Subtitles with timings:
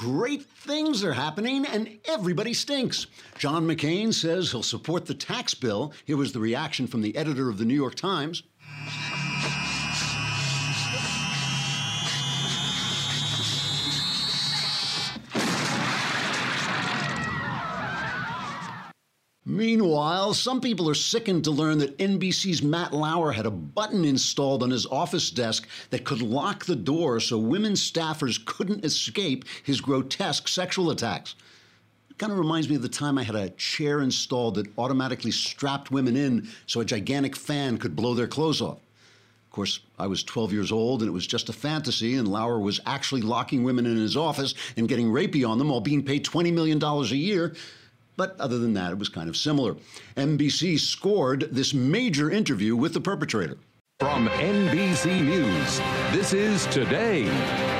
[0.00, 3.06] Great things are happening and everybody stinks.
[3.36, 5.92] John McCain says he'll support the tax bill.
[6.06, 8.42] Here was the reaction from the editor of the New York Times.
[19.60, 24.62] Meanwhile, some people are sickened to learn that NBC's Matt Lauer had a button installed
[24.62, 29.82] on his office desk that could lock the door so women staffers couldn't escape his
[29.82, 31.34] grotesque sexual attacks.
[32.08, 35.30] It kind of reminds me of the time I had a chair installed that automatically
[35.30, 38.78] strapped women in so a gigantic fan could blow their clothes off.
[38.78, 42.60] Of course, I was 12 years old and it was just a fantasy, and Lauer
[42.60, 46.24] was actually locking women in his office and getting rapey on them while being paid
[46.24, 47.54] $20 million a year.
[48.16, 49.76] But other than that, it was kind of similar.
[50.16, 53.58] NBC scored this major interview with the perpetrator.
[53.98, 55.78] From NBC News,
[56.12, 57.24] this is Today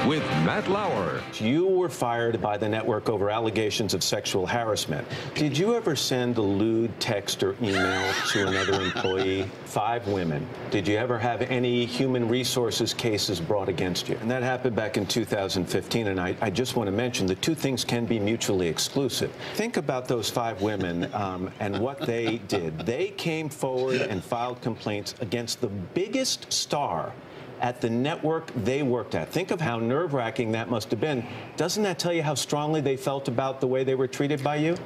[0.06, 1.22] with Matt Lauer.
[1.34, 5.06] You were fired by the network over allegations of sexual harassment.
[5.34, 9.50] Did you ever send a lewd text or email to another employee?
[9.66, 10.46] Five women.
[10.70, 14.16] Did you ever have any human resources cases brought against you?
[14.22, 16.06] And that happened back in 2015.
[16.06, 19.30] And I, I just want to mention the two things can be mutually exclusive.
[19.54, 22.78] Think about those five women um, and what they did.
[22.80, 27.12] They came forward and filed complaints against the biggest star
[27.60, 29.28] at the network they worked at.
[29.28, 31.24] Think of how nerve wracking that must have been.
[31.56, 34.56] Doesn't that tell you how strongly they felt about the way they were treated by
[34.56, 34.76] you?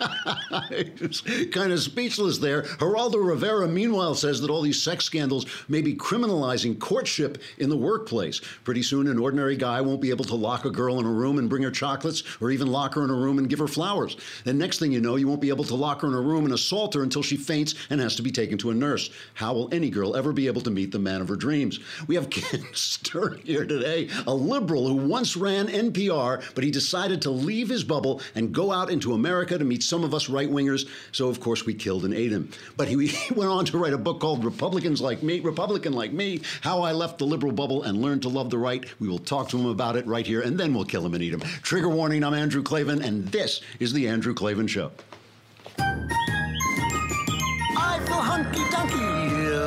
[1.50, 2.62] kind of speechless there.
[2.62, 7.76] Geraldo Rivera, meanwhile, says that all these sex scandals may be criminalizing courtship in the
[7.76, 8.40] workplace.
[8.64, 11.38] Pretty soon, an ordinary guy won't be able to lock a girl in a room
[11.38, 14.16] and bring her chocolates or even lock her in a room and give her flowers.
[14.44, 16.44] Then, next thing you know, you won't be able to lock her in a room
[16.44, 19.10] and assault her until she faints and has to be taken to a nurse.
[19.34, 21.80] How will any girl ever be able to meet the man of her dreams?
[22.06, 27.20] We have Ken Stern here today, a liberal who once ran NPR, but he decided
[27.22, 30.48] to leave his bubble and go out into America to meet some of us right
[30.48, 30.88] wingers.
[31.12, 32.50] So, of course, we killed and ate him.
[32.76, 36.12] But he, he went on to write a book called Republicans Like Me, Republican Like
[36.12, 38.86] Me How I Left the Liberal Bubble and Learned to Love the Right.
[39.00, 41.22] We will talk to him about it right here, and then we'll kill him and
[41.22, 41.40] eat him.
[41.40, 44.92] Trigger warning I'm Andrew Klavan, and this is The Andrew Klavan Show.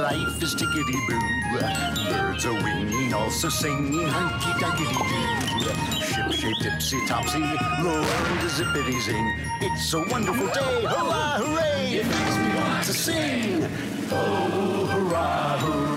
[0.04, 1.20] Life is tickety boo.
[2.12, 5.72] Birds are winging, also singing hunky dunky doo.
[6.04, 7.40] Ship shape tipsy topsy,
[7.82, 8.06] world
[8.44, 9.28] is zippity zing.
[9.62, 12.00] It's a wonderful day, hurrah, hooray!
[12.00, 13.64] It makes me want to sing.
[14.12, 15.93] Oh, hurrah, hooray!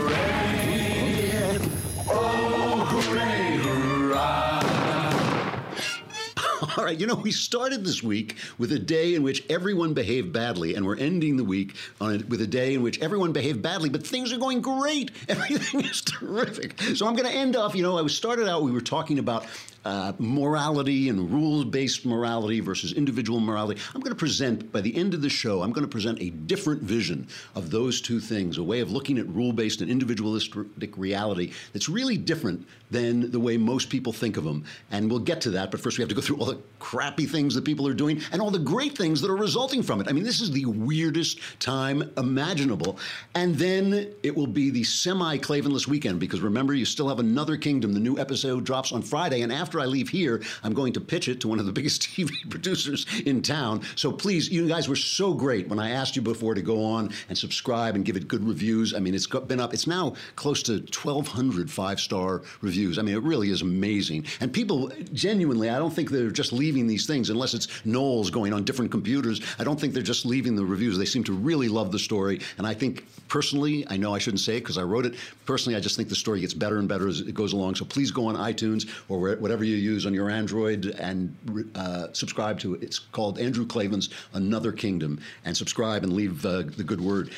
[6.76, 10.30] All right, you know, we started this week with a day in which everyone behaved
[10.30, 13.62] badly, and we're ending the week on a, with a day in which everyone behaved
[13.62, 15.10] badly, but things are going great.
[15.28, 16.78] Everything is terrific.
[16.94, 19.46] So I'm going to end off, you know, I started out, we were talking about
[19.86, 23.80] uh, morality and rules based morality versus individual morality.
[23.94, 26.30] I'm going to present, by the end of the show, I'm going to present a
[26.30, 30.96] different vision of those two things, a way of looking at rule based and individualistic
[30.98, 34.64] reality that's really different than the way most people think of them.
[34.90, 37.26] And we'll get to that, but first we have to go through all the crappy
[37.26, 40.08] things that people are doing and all the great things that are resulting from it.
[40.08, 42.98] I mean, this is the weirdest time imaginable.
[43.36, 47.56] And then it will be the semi Klavanless weekend because remember, you still have another
[47.56, 47.92] kingdom.
[47.92, 51.00] The new episode drops on Friday, and after after I leave here, I'm going to
[51.00, 53.82] pitch it to one of the biggest TV producers in town.
[53.94, 57.12] So please, you guys were so great when I asked you before to go on
[57.28, 58.94] and subscribe and give it good reviews.
[58.94, 62.98] I mean, it's been up, it's now close to 1,200 five star reviews.
[62.98, 64.24] I mean, it really is amazing.
[64.40, 68.54] And people genuinely, I don't think they're just leaving these things unless it's Knowles going
[68.54, 69.42] on different computers.
[69.58, 70.96] I don't think they're just leaving the reviews.
[70.96, 72.40] They seem to really love the story.
[72.56, 75.16] And I think personally, I know I shouldn't say it because I wrote it.
[75.44, 77.74] Personally, I just think the story gets better and better as it goes along.
[77.74, 81.36] So please go on iTunes or whatever you use on your Android and
[81.74, 82.82] uh, subscribe to it.
[82.82, 87.30] It's called Andrew Klavan's Another Kingdom, and subscribe and leave uh, the good word.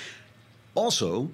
[0.74, 1.30] Also,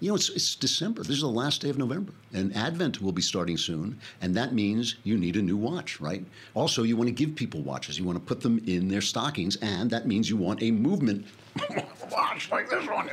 [0.00, 1.02] you know, it's, it's December.
[1.02, 4.52] This is the last day of November, and Advent will be starting soon, and that
[4.52, 6.24] means you need a new watch, right?
[6.54, 7.98] Also, you want to give people watches.
[7.98, 11.26] You want to put them in their stockings, and that means you want a movement
[12.10, 13.08] watch like this one.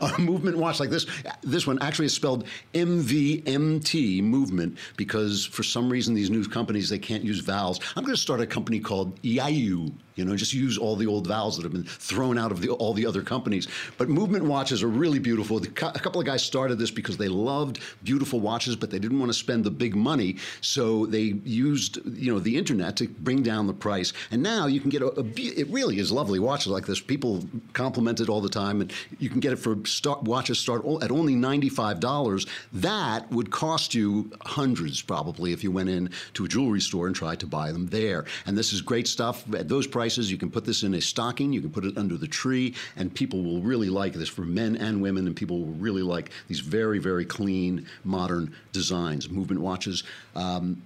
[0.00, 1.06] A movement watch like this.
[1.42, 6.98] This one actually is spelled MVMT, movement, because for some reason these new companies, they
[6.98, 7.80] can't use vowels.
[7.96, 11.26] I'm going to start a company called Yayu You know, just use all the old
[11.26, 13.68] vowels that have been thrown out of the, all the other companies.
[13.98, 15.58] But movement watches are really beautiful.
[15.58, 19.18] The, a couple of guys started this because they loved beautiful watches, but they didn't
[19.18, 23.42] want to spend the big money, so they used you know the internet to bring
[23.42, 24.12] down the price.
[24.30, 27.00] And now you can get a, a it really is lovely watches like this.
[27.00, 30.82] People compliment it all the time, and you can get it for start, watches start
[31.02, 32.46] at only ninety five dollars.
[32.72, 37.16] That would cost you hundreds probably if you went in to a jewelry store and
[37.16, 38.24] tried to buy them there.
[38.46, 40.30] And this is great stuff at those prices.
[40.30, 43.14] You can put this in a stocking, you can put it under the tree, and
[43.14, 46.60] people will really like this for men and women, and people will really like these
[46.60, 48.41] very, very clean, modern
[48.72, 49.28] designs.
[49.28, 50.04] Movement watches.
[50.34, 50.82] Um,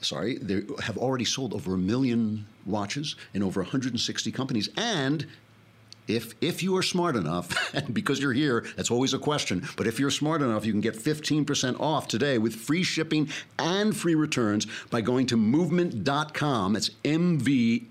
[0.00, 5.26] sorry, they have already sold over a million watches in over 160 companies, and
[6.08, 9.66] if if you are smart enough, and because you're here, that's always a question.
[9.76, 13.96] But if you're smart enough, you can get 15% off today with free shipping and
[13.96, 16.76] free returns by going to movement.com.
[16.76, 17.90] It's mvmt.com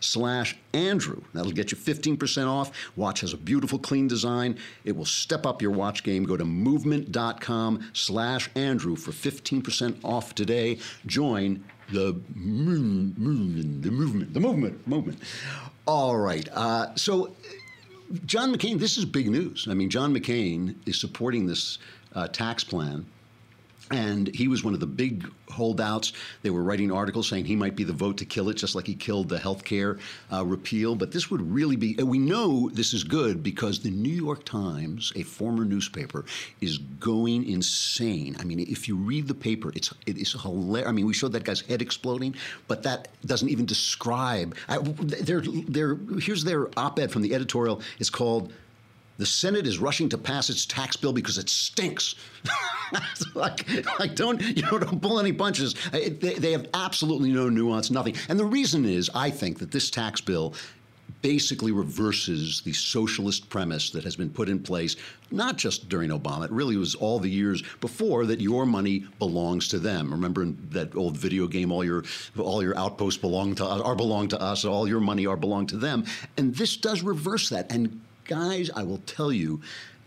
[0.00, 1.22] slash Andrew.
[1.34, 2.70] That'll get you 15% off.
[2.96, 4.58] Watch has a beautiful, clean design.
[4.84, 6.24] It will step up your watch game.
[6.24, 10.78] Go to movement.com slash Andrew for 15% off today.
[11.06, 15.18] Join the movement, the movement, the movement, movement.
[15.86, 16.48] All right.
[16.52, 17.34] Uh, so,
[18.26, 19.66] John McCain, this is big news.
[19.70, 21.78] I mean, John McCain is supporting this
[22.14, 23.06] uh, tax plan
[23.90, 26.12] and he was one of the big holdouts.
[26.42, 28.86] They were writing articles saying he might be the vote to kill it, just like
[28.86, 29.98] he killed the health care
[30.32, 30.94] uh, repeal.
[30.96, 35.12] But this would really be, we know this is good because the New York Times,
[35.16, 36.24] a former newspaper,
[36.60, 38.36] is going insane.
[38.40, 40.88] I mean, if you read the paper, it's it is hilarious.
[40.88, 42.34] I mean, we showed that guy's head exploding,
[42.68, 44.56] but that doesn't even describe.
[44.68, 47.82] I, they're, they're, here's their op-ed from the editorial.
[47.98, 48.52] It's called
[49.22, 52.16] the Senate is rushing to pass its tax bill because it stinks.
[53.36, 53.68] like,
[54.00, 54.80] like, don't you know?
[54.80, 55.76] Don't pull any punches.
[55.92, 58.16] They, they have absolutely no nuance, nothing.
[58.28, 60.54] And the reason is, I think that this tax bill
[61.20, 64.96] basically reverses the socialist premise that has been put in place,
[65.30, 69.68] not just during Obama, it really was all the years before that your money belongs
[69.68, 70.10] to them.
[70.10, 72.02] Remember that old video game, all your
[72.36, 75.76] all your outposts belong to are belong to us, all your money are belong to
[75.76, 76.06] them.
[76.36, 77.70] And this does reverse that.
[77.70, 79.60] And guys, I will tell you,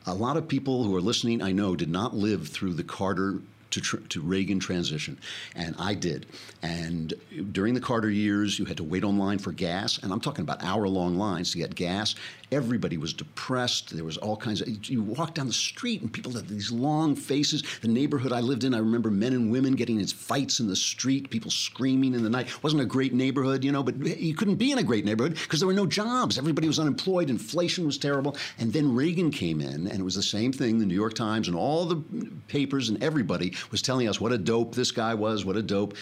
[0.06, 3.40] a lot of people who are listening, I know, did not live through the Carter
[3.72, 5.18] to, tr- to Reagan transition,
[5.56, 6.28] and I did.
[6.62, 7.14] And
[7.52, 10.64] during the Carter years, you had to wait online for gas, and I'm talking about
[10.64, 12.16] hour-long lines to get gas.
[12.52, 13.96] Everybody was depressed.
[13.96, 14.68] There was all kinds of.
[14.88, 17.64] You walk down the street, and people had these long faces.
[17.82, 20.76] The neighborhood I lived in, I remember men and women getting in fights in the
[20.76, 22.48] street, people screaming in the night.
[22.48, 25.34] It wasn't a great neighborhood, you know, but you couldn't be in a great neighborhood
[25.36, 26.38] because there were no jobs.
[26.38, 27.30] Everybody was unemployed.
[27.30, 28.38] Inflation was terrible.
[28.60, 30.78] And then Reagan came in, and it was the same thing.
[30.78, 32.04] The New York Times and all the
[32.48, 35.96] papers and everybody was telling us what a dope this guy was, what a dope.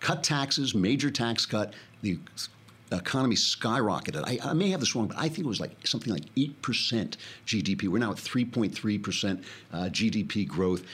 [0.00, 1.74] Cut taxes, major tax cut.
[2.02, 2.18] The
[2.92, 4.22] economy skyrocketed.
[4.24, 7.16] I, I, may have this wrong, but I think it was like something like 8%
[7.46, 7.88] GDP.
[7.88, 10.84] We're now at 3.3% uh, GDP growth.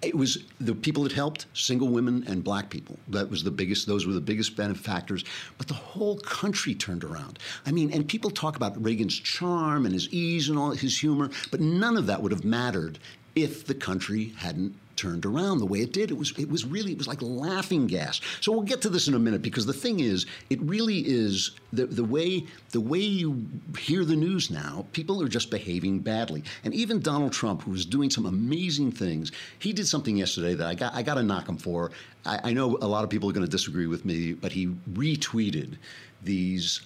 [0.00, 2.98] It was the people that helped, single women and black people.
[3.08, 5.24] That was the biggest, those were the biggest benefactors.
[5.58, 7.38] But the whole country turned around.
[7.66, 11.30] I mean, and people talk about Reagan's charm and his ease and all his humor,
[11.50, 12.98] but none of that would have mattered
[13.34, 16.10] if the country hadn't turned around the way it did.
[16.10, 18.20] It was it was really it was like laughing gas.
[18.40, 21.52] So we'll get to this in a minute because the thing is, it really is
[21.72, 23.46] the the way the way you
[23.78, 24.84] hear the news now.
[24.92, 29.32] People are just behaving badly, and even Donald Trump, who was doing some amazing things,
[29.58, 31.92] he did something yesterday that I got I got to knock him for.
[32.26, 34.66] I, I know a lot of people are going to disagree with me, but he
[34.92, 35.76] retweeted
[36.22, 36.80] these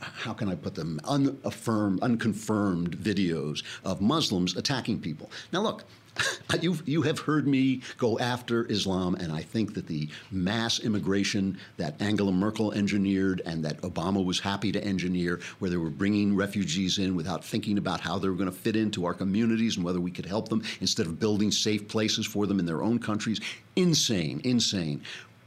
[0.00, 5.30] how can I put them, unaffirmed, unconfirmed videos of Muslims attacking people.
[5.52, 5.84] Now, look,
[6.60, 11.58] you you have heard me go after Islam, and I think that the mass immigration
[11.76, 16.34] that Angela Merkel engineered and that Obama was happy to engineer, where they were bringing
[16.36, 19.84] refugees in without thinking about how they were going to fit into our communities and
[19.84, 22.98] whether we could help them instead of building safe places for them in their own
[22.98, 23.40] countries,
[23.76, 25.00] insane, insane.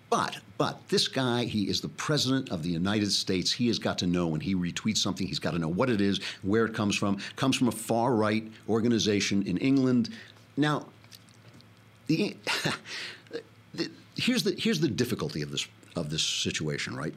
[0.10, 3.52] But, but this guy, he is the president of the United States.
[3.52, 6.00] He has got to know when he retweets something, he's got to know what it
[6.00, 7.18] is, where it comes from.
[7.36, 10.10] Comes from a far right organization in England.
[10.58, 10.88] Now,
[12.08, 12.36] the,
[13.74, 17.14] the, here's the here's the difficulty of this of this situation, right?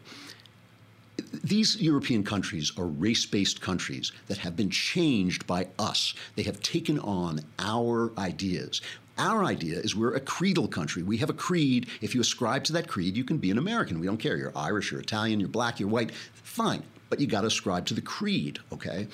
[1.44, 6.14] These European countries are race based countries that have been changed by us.
[6.36, 8.80] They have taken on our ideas.
[9.18, 11.02] Our idea is we're a creedal country.
[11.02, 11.88] We have a creed.
[12.00, 14.00] If you ascribe to that creed, you can be an American.
[14.00, 14.36] We don't care.
[14.36, 16.10] You're Irish, you're Italian, you're black, you're white.
[16.32, 16.82] Fine.
[17.10, 19.08] But you got to ascribe to the creed, okay?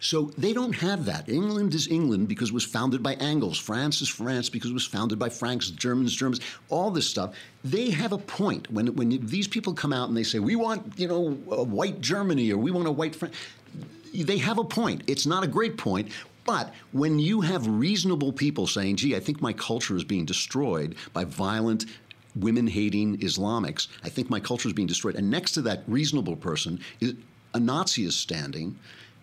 [0.00, 1.28] So they don't have that.
[1.28, 3.58] England is England because it was founded by Angles.
[3.58, 7.34] France is France because it was founded by Franks, Germans, Germans, all this stuff.
[7.64, 8.70] They have a point.
[8.70, 12.00] When, when these people come out and they say, we want, you know, a white
[12.00, 13.34] Germany or we want a white France,
[14.14, 15.02] they have a point.
[15.06, 16.10] It's not a great point,
[16.44, 20.94] but when you have reasonable people saying, gee, I think my culture is being destroyed
[21.12, 21.86] by violent,
[22.36, 25.16] women hating Islamics, I think my culture is being destroyed.
[25.16, 27.14] And next to that reasonable person, is,
[27.54, 28.78] a Nazi is standing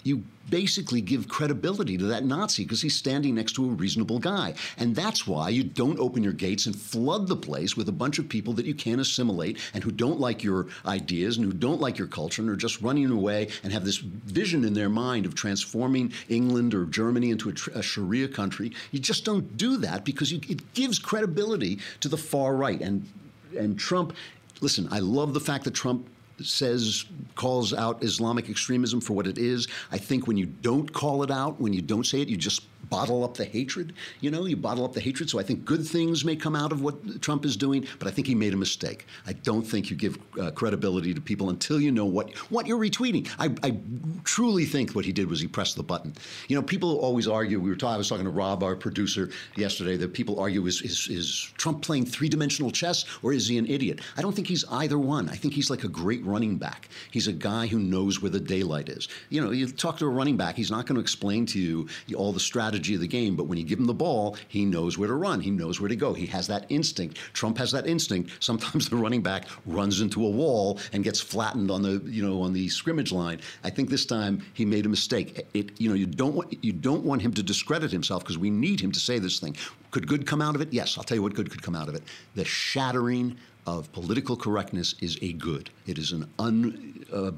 [0.05, 4.53] you basically give credibility to that Nazi because he's standing next to a reasonable guy.
[4.77, 8.19] And that's why you don't open your gates and flood the place with a bunch
[8.19, 11.81] of people that you can't assimilate and who don't like your ideas and who don't
[11.81, 15.25] like your culture and are just running away and have this vision in their mind
[15.25, 18.71] of transforming England or Germany into a, a Sharia country.
[18.91, 22.79] You just don't do that because you, it gives credibility to the far right.
[22.79, 23.09] And
[23.57, 24.13] and Trump,
[24.59, 26.07] listen, I love the fact that Trump
[26.41, 29.67] says calls out Islamic extremism for what it is.
[29.91, 32.63] I think when you don't call it out, when you don't say it, you just
[32.89, 33.93] bottle up the hatred.
[34.21, 35.29] You know, you bottle up the hatred.
[35.29, 38.11] So I think good things may come out of what Trump is doing, but I
[38.11, 39.05] think he made a mistake.
[39.25, 42.79] I don't think you give uh, credibility to people until you know what what you're
[42.79, 43.29] retweeting.
[43.39, 43.77] I, I,
[44.23, 46.13] truly think what he did was he pressed the button.
[46.47, 47.59] You know, people always argue.
[47.59, 47.95] We were talking.
[47.95, 49.97] I was talking to Rob, our producer, yesterday.
[49.97, 53.67] That people argue is is, is Trump playing three dimensional chess or is he an
[53.67, 54.01] idiot?
[54.17, 55.29] I don't think he's either one.
[55.29, 56.89] I think he's like a great running back.
[57.11, 59.07] He's a guy who knows where the daylight is.
[59.29, 61.87] You know, you talk to a running back, he's not going to explain to you
[62.15, 64.65] all the strategy strategy of the game, but when you give him the ball, he
[64.65, 65.39] knows where to run.
[65.39, 66.13] He knows where to go.
[66.13, 67.17] He has that instinct.
[67.33, 68.31] Trump has that instinct.
[68.43, 72.41] Sometimes the running back runs into a wall and gets flattened on the you know
[72.41, 73.39] on the scrimmage line.
[73.63, 75.47] I think this time he made a mistake.
[75.53, 78.49] It you know you don't want you don't want him to discredit himself because we
[78.49, 79.55] need him to say this thing.
[79.91, 80.73] Could good come out of it?
[80.73, 82.03] Yes, I'll tell you what good could come out of it.
[82.35, 85.69] The shattering of political correctness is a good.
[85.87, 87.05] It is an un.
[87.11, 87.31] Uh,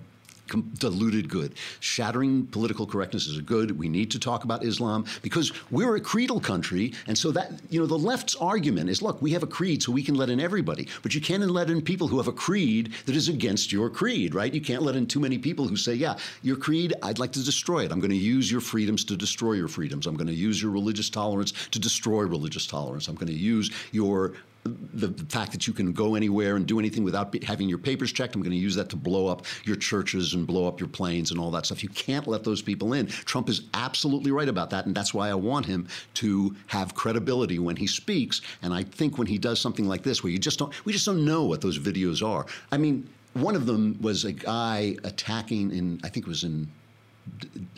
[0.47, 1.53] diluted good.
[1.79, 3.77] Shattering political correctness is a good.
[3.77, 7.79] We need to talk about Islam because we're a creedal country, and so that you
[7.79, 10.39] know the left's argument is, look, we have a creed, so we can let in
[10.39, 13.89] everybody, but you can't let in people who have a creed that is against your
[13.89, 14.53] creed, right?
[14.53, 17.43] You can't let in too many people who say, yeah, your creed, I'd like to
[17.43, 17.91] destroy it.
[17.91, 20.07] I'm going to use your freedoms to destroy your freedoms.
[20.07, 23.07] I'm going to use your religious tolerance to destroy religious tolerance.
[23.07, 24.33] I'm going to use your
[24.67, 28.35] the, fact that you can go anywhere and do anything without having your papers checked.
[28.35, 31.31] I'm going to use that to blow up your churches and blow up your planes
[31.31, 31.83] and all that stuff.
[31.83, 33.07] You can't let those people in.
[33.07, 37.59] Trump is absolutely right about that, and that's why I want him to have credibility
[37.59, 38.41] when he speaks.
[38.61, 41.05] And I think when he does something like this, where you just don't, we just
[41.05, 42.45] don't know what those videos are.
[42.71, 46.67] I mean, one of them was a guy attacking in, I think it was in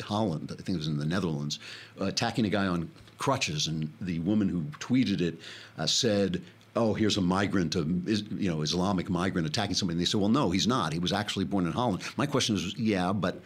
[0.02, 1.60] Holland, I think it was in the Netherlands,
[2.00, 5.40] uh, attacking a guy on crutches, and the woman who tweeted it
[5.78, 6.42] uh, said
[6.76, 9.96] oh, here's a migrant, a, you know, Islamic migrant attacking somebody.
[9.96, 10.94] And they said, well, no, he's not.
[10.94, 12.04] He was actually born in Holland.
[12.18, 13.42] My question is, yeah, but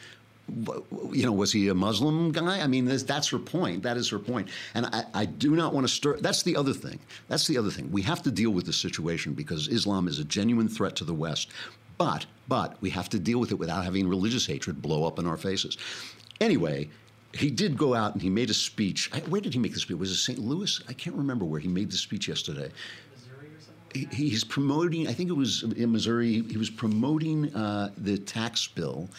[1.12, 2.60] you know, was he a Muslim guy?
[2.60, 3.84] I mean, that's her point.
[3.84, 4.50] That is her point.
[4.74, 6.18] And I, I, do not want to stir.
[6.18, 7.00] That's the other thing.
[7.30, 7.89] That's the other thing.
[7.92, 11.13] We have to deal with the situation because Islam is a genuine threat to the
[11.13, 11.50] West.
[11.98, 15.25] But, but we have to deal with it without having religious hatred blow up in
[15.25, 15.77] our faces.
[16.42, 16.89] Anyway,
[17.34, 19.10] he did go out and he made a speech.
[19.30, 19.98] Where did he make the speech?
[19.98, 20.39] Was it St.
[20.39, 20.82] Louis?
[20.89, 22.70] I can't remember where he made the speech yesterday
[23.93, 25.07] he's promoting.
[25.07, 26.43] I think it was in Missouri.
[26.43, 29.09] He was promoting uh, the tax bill.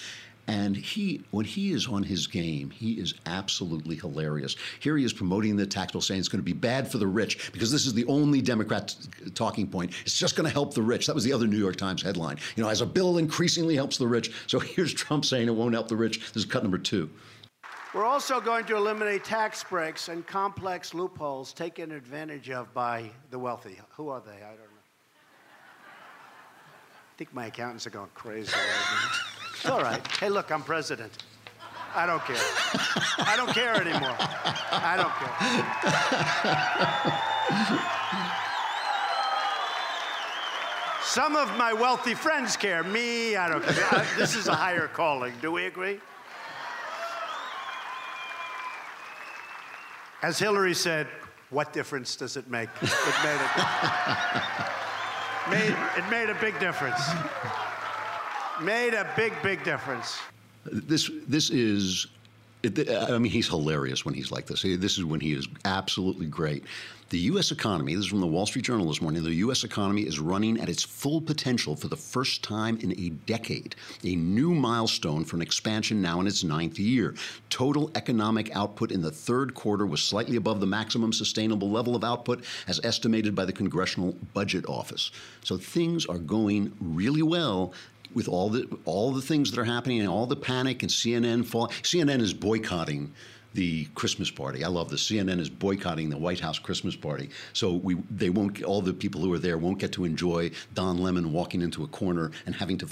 [0.46, 4.56] And he, when he is on his game, he is absolutely hilarious.
[4.78, 7.06] Here he is promoting the tax bill, saying it's going to be bad for the
[7.06, 8.94] rich because this is the only Democrat
[9.34, 9.92] talking point.
[10.02, 11.06] It's just going to help the rich.
[11.06, 12.36] That was the other New York Times headline.
[12.56, 14.32] You know, as a bill increasingly helps the rich.
[14.46, 16.18] So here's Trump saying it won't help the rich.
[16.34, 17.08] This is cut number two.
[17.94, 23.38] We're also going to eliminate tax breaks and complex loopholes taken advantage of by the
[23.38, 23.78] wealthy.
[23.96, 24.32] Who are they?
[24.32, 24.64] I don't know.
[25.86, 30.06] I think my accountants are going crazy right all right.
[30.18, 31.12] Hey, look, I'm president.
[31.94, 32.36] I don't care.
[33.18, 34.16] I don't care anymore.
[34.18, 35.30] I don't care.
[41.02, 42.82] Some of my wealthy friends care.
[42.82, 44.04] Me, I don't care.
[44.18, 45.32] This is a higher calling.
[45.40, 46.00] Do we agree?
[50.24, 51.06] As Hillary said,
[51.50, 52.70] what difference does it make?
[52.80, 52.90] It
[53.22, 53.50] made it
[55.50, 56.98] made, it made a big difference.
[58.62, 60.18] Made a big, big difference.
[60.64, 62.06] This, this is
[62.64, 64.62] I mean, he's hilarious when he's like this.
[64.62, 66.64] This is when he is absolutely great.
[67.10, 67.52] The U.S.
[67.52, 69.62] economy, this is from the Wall Street Journal this morning, the U.S.
[69.62, 74.16] economy is running at its full potential for the first time in a decade, a
[74.16, 77.14] new milestone for an expansion now in its ninth year.
[77.50, 82.02] Total economic output in the third quarter was slightly above the maximum sustainable level of
[82.02, 85.10] output as estimated by the Congressional Budget Office.
[85.44, 87.74] So things are going really well
[88.14, 91.44] with all the all the things that are happening and all the panic and CNN
[91.44, 91.68] fall.
[91.82, 93.12] CNN is boycotting
[93.54, 94.64] the Christmas party.
[94.64, 95.08] I love this.
[95.08, 99.20] CNN is boycotting the White House Christmas party, so we they won't all the people
[99.20, 102.78] who are there won't get to enjoy Don Lemon walking into a corner and having
[102.78, 102.88] to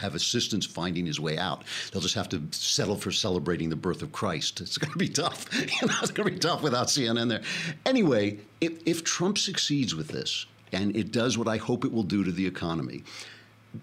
[0.00, 1.64] have assistance finding his way out.
[1.90, 4.60] They'll just have to settle for celebrating the birth of Christ.
[4.60, 5.46] It's going to be tough.
[5.54, 7.42] you know, it's going to be tough without CNN there.
[7.84, 12.02] Anyway, if, if Trump succeeds with this, and it does what I hope it will
[12.02, 13.04] do to the economy,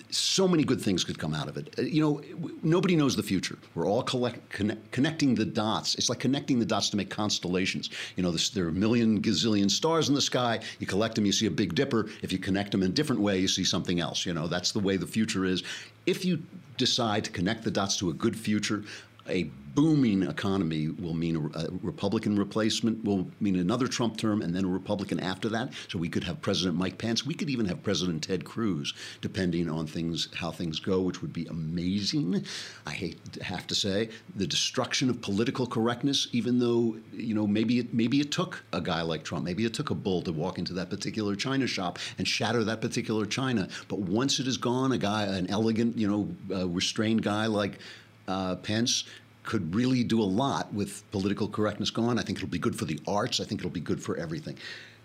[0.10, 1.74] so many good things could come out of it.
[1.78, 2.22] Uh, You know,
[2.62, 3.58] nobody knows the future.
[3.76, 5.96] We're all collect, connect, connecting the dots.
[5.96, 7.90] It's like connecting the dots to make constellations.
[8.16, 10.60] You know, this, there are a million gazillion stars in the sky.
[10.80, 12.10] You collect them, you see a Big Dipper.
[12.22, 14.26] If you connect them in a different way, you see something else.
[14.26, 15.64] You know, that's the way the future is.
[16.06, 16.42] If you
[16.78, 18.84] decide to connect the dots to a good future,
[19.28, 24.56] a booming economy will mean a, a Republican replacement, will mean another Trump term, and
[24.56, 25.74] then a Republican after that.
[25.88, 27.26] So we could have President Mike Pence.
[27.26, 31.34] We could even have President Ted Cruz, depending on things how things go, which would
[31.34, 32.46] be amazing.
[32.86, 36.28] I hate to have to say the destruction of political correctness.
[36.32, 39.74] Even though you know maybe it maybe it took a guy like Trump, maybe it
[39.74, 43.68] took a bull to walk into that particular China shop and shatter that particular China.
[43.88, 47.80] But once it is gone, a guy, an elegant, you know, uh, restrained guy like
[48.28, 49.06] uh, Pence
[49.44, 52.18] could really do a lot with political correctness gone.
[52.18, 53.40] I think it'll be good for the arts.
[53.40, 54.58] I think it'll be good for everything.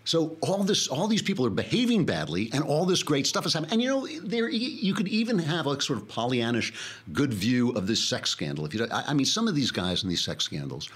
[0.05, 3.53] So all this, all these people are behaving badly, and all this great stuff is
[3.53, 3.73] happening.
[3.73, 6.73] And you know, there you could even have a sort of Pollyannish
[7.13, 8.65] good view of this sex scandal.
[8.65, 10.89] If you, I, I mean, some of these guys in these sex scandals.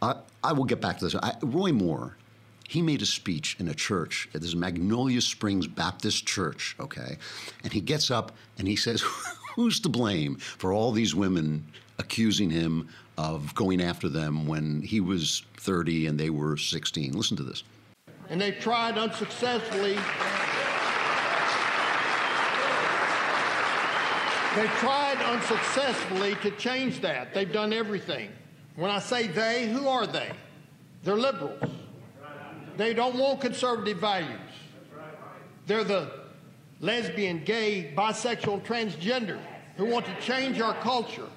[0.00, 1.14] I, I will get back to this.
[1.14, 2.16] I, Roy Moore,
[2.68, 4.28] he made a speech in a church.
[4.32, 7.18] This is Magnolia Springs Baptist Church, okay?
[7.62, 9.04] And he gets up and he says,
[9.54, 11.64] Who's to blame for all these women
[11.98, 17.12] accusing him of going after them when he was 30 and they were 16?
[17.12, 17.62] Listen to this.
[18.30, 19.98] and they tried unsuccessfully.
[24.56, 27.32] They tried unsuccessfully to change that.
[27.32, 28.28] They've done everything.
[28.76, 30.30] When I say they, who are they?
[31.04, 31.70] They're liberals.
[32.76, 34.28] They don't want conservative values.
[35.66, 36.21] They're the
[36.82, 39.38] lesbian, gay, bisexual, transgender
[39.76, 41.28] who want to change our culture.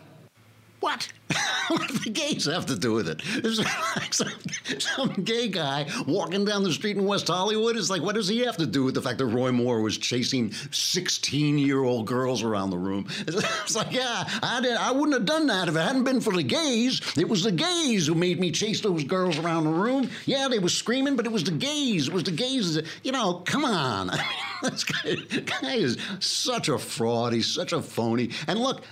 [0.79, 1.11] What?
[1.67, 3.21] what do the gays have to do with it?
[3.41, 3.59] There's
[3.95, 4.29] like some,
[4.77, 7.75] some gay guy walking down the street in West Hollywood.
[7.75, 9.97] It's like, what does he have to do with the fact that Roy Moore was
[9.97, 13.07] chasing 16 year old girls around the room?
[13.21, 16.21] It's, it's like, yeah, I, did, I wouldn't have done that if it hadn't been
[16.21, 17.01] for the gays.
[17.17, 20.09] It was the gays who made me chase those girls around the room.
[20.25, 22.07] Yeah, they were screaming, but it was the gays.
[22.07, 22.79] It was the gays.
[23.03, 24.09] You know, come on.
[24.11, 25.15] I mean, this guy,
[25.61, 27.33] guy is such a fraud.
[27.33, 28.29] He's such a phony.
[28.47, 28.83] And look,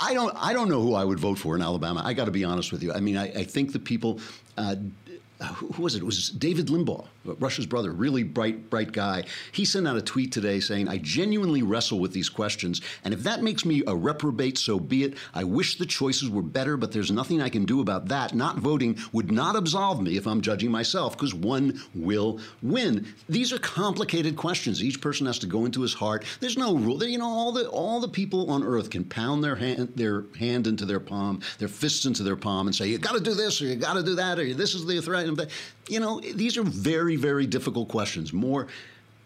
[0.00, 0.34] I don't.
[0.36, 2.02] I don't know who I would vote for in Alabama.
[2.04, 2.92] I got to be honest with you.
[2.92, 4.20] I mean, I, I think the people.
[4.56, 4.76] Uh,
[5.40, 6.02] who was it?
[6.02, 9.24] It was David Limbaugh, Rush's brother, really bright, bright guy.
[9.52, 13.22] He sent out a tweet today saying, I genuinely wrestle with these questions, and if
[13.22, 15.14] that makes me a reprobate, so be it.
[15.34, 18.34] I wish the choices were better, but there's nothing I can do about that.
[18.34, 23.06] Not voting would not absolve me if I'm judging myself, because one will win.
[23.28, 24.82] These are complicated questions.
[24.82, 26.24] Each person has to go into his heart.
[26.40, 27.02] There's no rule.
[27.04, 30.66] You know, all the all the people on earth can pound their hand their hand
[30.66, 33.62] into their palm, their fists into their palm, and say, you got to do this,
[33.62, 35.27] or you got to do that, or this is the threat.
[35.34, 35.50] But
[35.88, 38.32] you know, these are very, very difficult questions.
[38.32, 38.68] More,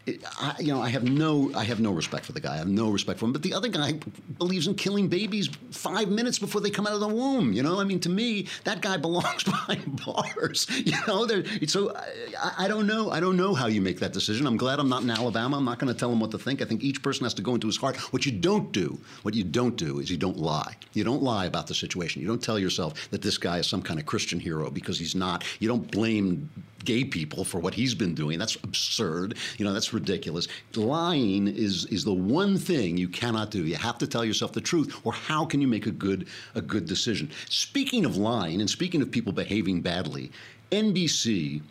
[0.06, 2.54] I, you know, I have no, I have no respect for the guy.
[2.54, 3.32] I have no respect for him.
[3.32, 4.00] But the other guy
[4.36, 7.52] believes in killing babies five minutes before they come out of the womb.
[7.52, 10.66] You know, I mean, to me, that guy belongs behind bars.
[10.70, 11.28] You know,
[11.66, 13.10] so I, I don't know.
[13.10, 14.46] I don't know how you make that decision.
[14.46, 15.58] I'm glad I'm not in Alabama.
[15.58, 16.60] I'm not going to tell him what to think.
[16.60, 17.96] I think each person has to go into his heart.
[18.12, 20.76] What you don't do, what you don't do, is you don't lie.
[20.94, 22.20] You don't lie about the situation.
[22.20, 25.14] You don't tell yourself that this guy is some kind of Christian hero because he's
[25.14, 25.44] not.
[25.60, 26.50] You don't blame
[26.84, 28.38] gay people for what he's been doing.
[28.38, 29.36] That's absurd.
[29.58, 30.48] You know, that's ridiculous.
[30.74, 33.64] Lying is is the one thing you cannot do.
[33.64, 36.62] You have to tell yourself the truth, or how can you make a good a
[36.62, 37.30] good decision?
[37.48, 40.30] Speaking of lying, and speaking of people behaving badly,
[40.70, 41.62] NBC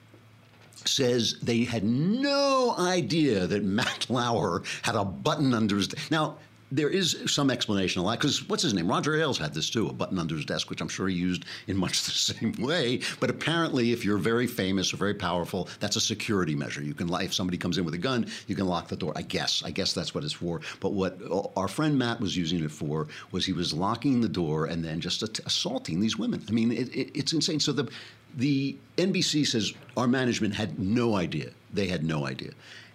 [0.85, 5.89] says they had no idea that Matt Lauer had a button under his.
[6.09, 6.37] Now,
[6.71, 8.87] there is some explanation of that because what's his name?
[8.87, 11.45] Roger Ailes had this too, a button under his desk, which I'm sure he used
[11.67, 13.01] in much the same way.
[13.19, 16.81] But apparently, if you're very famous or very powerful, that's a security measure.
[16.81, 19.13] You can, if somebody comes in with a gun, you can lock the door.
[19.15, 20.61] I guess, I guess that's what it's for.
[20.79, 21.19] But what
[21.57, 25.01] our friend Matt was using it for was he was locking the door and then
[25.01, 26.43] just assaulting these women.
[26.47, 27.59] I mean, it, it, it's insane.
[27.59, 27.89] So the
[28.35, 31.49] the NBC says our management had no idea.
[31.73, 32.51] They had no idea.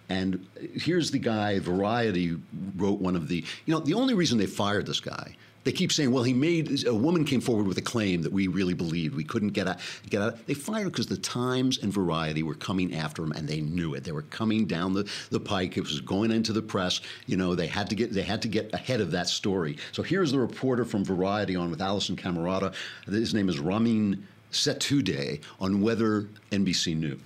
[0.08, 2.36] And here's the guy, Variety
[2.76, 5.90] wrote one of the, you know, the only reason they fired this guy they keep
[5.90, 9.16] saying, well, he made a woman came forward with a claim that we really believed
[9.16, 9.80] we couldn't get out.
[10.08, 10.46] Get out.
[10.46, 14.04] They fired because the Times and Variety were coming after him, and they knew it.
[14.04, 15.76] They were coming down the, the pike.
[15.76, 17.00] It was going into the press.
[17.26, 19.76] You know, they had to get they had to get ahead of that story.
[19.90, 22.72] So here's the reporter from Variety on with Alisyn Camerota.
[23.06, 27.18] His name is Ramin Setoodeh on whether NBC knew.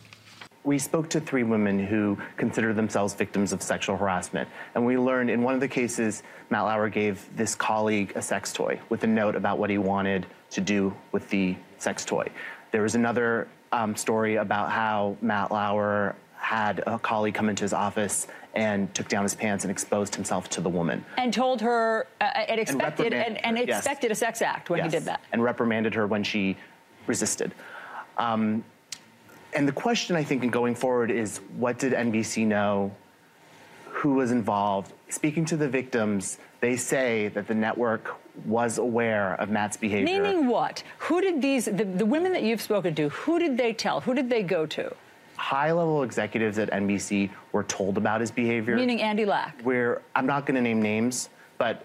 [0.62, 4.48] We spoke to three women who consider themselves victims of sexual harassment.
[4.74, 8.52] And we learned in one of the cases, Matt Lauer gave this colleague a sex
[8.52, 12.28] toy with a note about what he wanted to do with the sex toy.
[12.72, 17.72] There was another um, story about how Matt Lauer had a colleague come into his
[17.72, 21.04] office and took down his pants and exposed himself to the woman.
[21.16, 23.78] And told her, uh, and expected, and, and, and yes.
[23.78, 24.86] expected a sex act when yes.
[24.86, 25.20] he did that.
[25.32, 26.56] And reprimanded her when she
[27.06, 27.54] resisted.
[28.18, 28.64] Um,
[29.54, 32.94] and the question, I think, in going forward is what did NBC know?
[33.90, 34.92] Who was involved?
[35.08, 40.04] Speaking to the victims, they say that the network was aware of Matt's behavior.
[40.04, 40.82] Meaning what?
[40.98, 44.00] Who did these, the, the women that you've spoken to, who did they tell?
[44.00, 44.94] Who did they go to?
[45.36, 48.76] High level executives at NBC were told about his behavior.
[48.76, 49.60] Meaning Andy Lack.
[49.62, 51.84] Where I'm not going to name names, but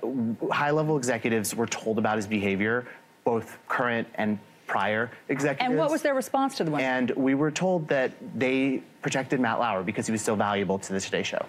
[0.52, 2.86] high level executives were told about his behavior,
[3.24, 5.70] both current and prior executives.
[5.70, 6.86] And what was their response to the women?
[6.86, 10.94] And we were told that they protected Matt Lauer because he was so valuable to
[10.94, 11.46] the Today Show.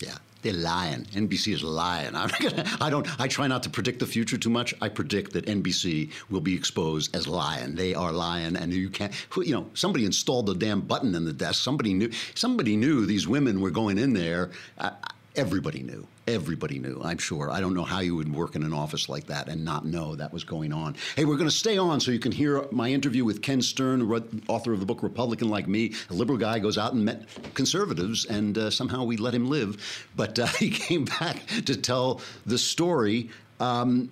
[0.00, 0.14] Yeah.
[0.42, 1.06] They're lying.
[1.06, 2.14] NBC is lying.
[2.14, 3.08] I'm gonna, I don't.
[3.20, 4.74] I try not to predict the future too much.
[4.80, 7.74] I predict that NBC will be exposed as lying.
[7.74, 9.12] They are lying, and you can't.
[9.36, 11.64] You know, somebody installed the damn button in the desk.
[11.64, 12.12] Somebody knew.
[12.36, 14.50] Somebody knew these women were going in there.
[14.78, 14.90] Uh,
[15.34, 16.06] everybody knew.
[16.28, 17.50] Everybody knew, I'm sure.
[17.50, 20.16] I don't know how you would work in an office like that and not know
[20.16, 20.96] that was going on.
[21.14, 24.02] Hey, we're going to stay on so you can hear my interview with Ken Stern,
[24.48, 25.94] author of the book Republican Like Me.
[26.10, 30.08] A liberal guy goes out and met conservatives, and uh, somehow we let him live.
[30.16, 33.30] But uh, he came back to tell the story.
[33.60, 34.10] Um,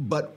[0.00, 0.36] but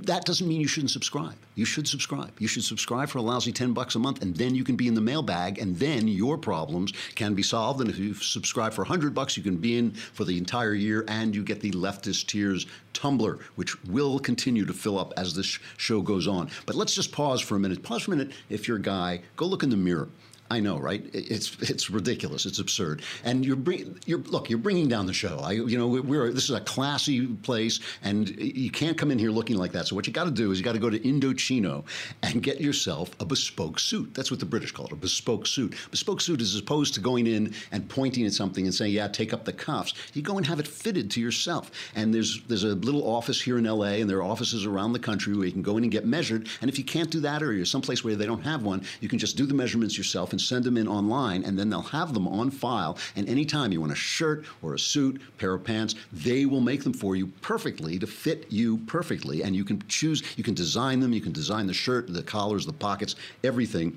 [0.00, 1.34] that doesn't mean you shouldn't subscribe.
[1.56, 2.32] You should subscribe.
[2.38, 4.86] You should subscribe for a lousy 10 bucks a month, and then you can be
[4.86, 7.80] in the mailbag, and then your problems can be solved.
[7.80, 11.04] And if you subscribe for 100 bucks, you can be in for the entire year,
[11.08, 15.58] and you get the Leftist Tears tumbler, which will continue to fill up as this
[15.76, 16.48] show goes on.
[16.64, 17.82] But let's just pause for a minute.
[17.82, 18.34] Pause for a minute.
[18.50, 20.08] If you're a guy, go look in the mirror.
[20.50, 21.04] I know, right?
[21.12, 22.46] It's it's ridiculous.
[22.46, 23.02] It's absurd.
[23.24, 25.38] And you're bring, you're look, you're bringing down the show.
[25.42, 29.30] I, you know, we're this is a classy place, and you can't come in here
[29.30, 29.88] looking like that.
[29.88, 31.84] So what you got to do is you got to go to Indochino
[32.22, 34.14] and get yourself a bespoke suit.
[34.14, 35.74] That's what the British call it, a bespoke suit.
[35.90, 39.08] Bespoke suit is as opposed to going in and pointing at something and saying, "Yeah,
[39.08, 41.70] take up the cuffs." You go and have it fitted to yourself.
[41.94, 44.00] And there's there's a little office here in L.A.
[44.00, 46.48] and there are offices around the country where you can go in and get measured.
[46.62, 49.10] And if you can't do that, or you're someplace where they don't have one, you
[49.10, 52.14] can just do the measurements yourself and send them in online, and then they'll have
[52.14, 52.96] them on file.
[53.16, 56.84] And anytime you want a shirt or a suit, pair of pants, they will make
[56.84, 59.42] them for you perfectly to fit you perfectly.
[59.42, 62.66] And you can choose, you can design them, you can design the shirt, the collars,
[62.66, 63.96] the pockets, everything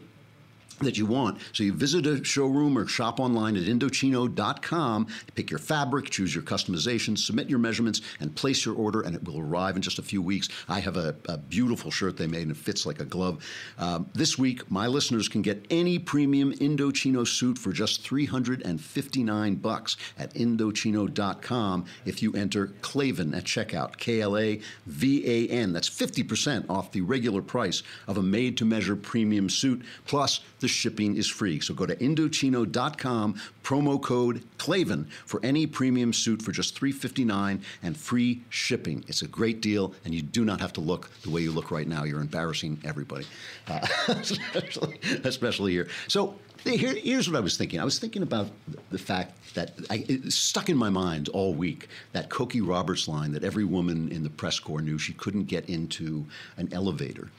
[0.84, 1.40] that you want.
[1.54, 6.44] So you visit a showroom or shop online at Indochino.com, pick your fabric, choose your
[6.44, 10.04] customization, submit your measurements, and place your order, and it will arrive in just a
[10.04, 10.50] few weeks.
[10.68, 13.46] I have a, a beautiful shirt they made, and it fits like a glove.
[13.78, 19.98] Um, this week, my listeners can get any premium Indochino suit for just 359 bucks
[20.18, 25.74] at Indochino.com if you enter Klavan at checkout, K-L-A-V-A-N.
[25.74, 31.28] That's 50% off the regular price of a made-to-measure premium suit, plus the shipping is
[31.28, 31.60] free.
[31.60, 37.98] So go to Indochino.com, promo code Klavan for any premium suit for just 359 and
[37.98, 39.04] free shipping.
[39.08, 41.72] It's a great deal, and you do not have to look the way you look
[41.72, 42.04] right now.
[42.04, 43.26] You're embarrassing everybody,
[43.68, 45.88] uh, especially, especially here.
[46.08, 47.80] So here, here's what I was thinking.
[47.80, 48.50] I was thinking about
[48.92, 53.32] the fact that I, it stuck in my mind all week that Cokie Roberts line
[53.32, 56.26] that every woman in the press corps knew she couldn't get into
[56.58, 57.30] an elevator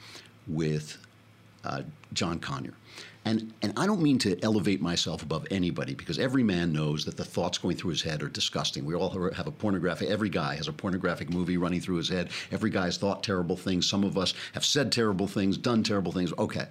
[0.47, 0.97] with
[1.63, 2.75] uh, John Conyers.
[3.25, 7.15] And, and I don't mean to elevate myself above anybody because every man knows that
[7.15, 8.83] the thoughts going through his head are disgusting.
[8.83, 12.29] We all have a pornographic, every guy has a pornographic movie running through his head.
[12.51, 13.89] Every guy has thought terrible things.
[13.89, 16.33] Some of us have said terrible things, done terrible things.
[16.37, 16.67] Okay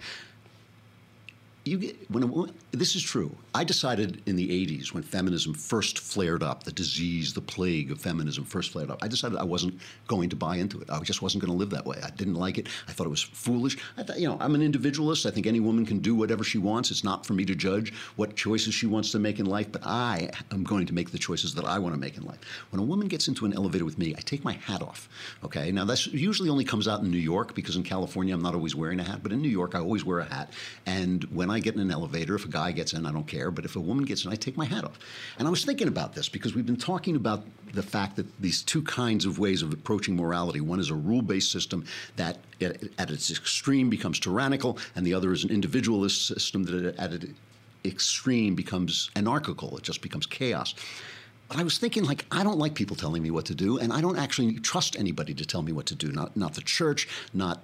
[1.65, 3.37] you get when a, this is true.
[3.55, 8.01] I decided in the 80s when feminism first flared up, the disease, the plague of
[8.01, 9.03] feminism first flared up.
[9.03, 10.89] I decided I wasn't going to buy into it.
[10.89, 11.99] I just wasn't going to live that way.
[12.03, 12.69] I didn't like it.
[12.89, 13.77] I thought it was foolish.
[13.99, 15.27] I thought, you know, I'm an individualist.
[15.27, 16.91] I think any woman can do whatever she wants.
[16.91, 19.83] It's not for me to judge what choices she wants to make in life, but
[19.85, 22.41] I am going to make the choices that I want to make in life.
[22.71, 25.11] When a woman gets into an elevator with me, I take my hat off.
[25.45, 25.71] Okay?
[25.73, 28.75] Now that usually only comes out in New York because in California I'm not always
[28.75, 30.55] wearing a hat, but in New York I always wear a hat.
[30.87, 33.27] And when I get in an elevator, if a guy guy gets in, I don't
[33.27, 33.51] care.
[33.51, 34.99] But if a woman gets in, I take my hat off.
[35.39, 38.63] And I was thinking about this because we've been talking about the fact that these
[38.63, 41.85] two kinds of ways of approaching morality one is a rule based system
[42.17, 46.97] that at, at its extreme becomes tyrannical, and the other is an individualist system that
[46.99, 47.27] at its
[47.85, 50.75] extreme becomes anarchical, it just becomes chaos.
[51.53, 53.93] But I was thinking, like, I don't like people telling me what to do, and
[53.93, 56.11] I don't actually trust anybody to tell me what to do.
[56.11, 57.63] Not, not the church, not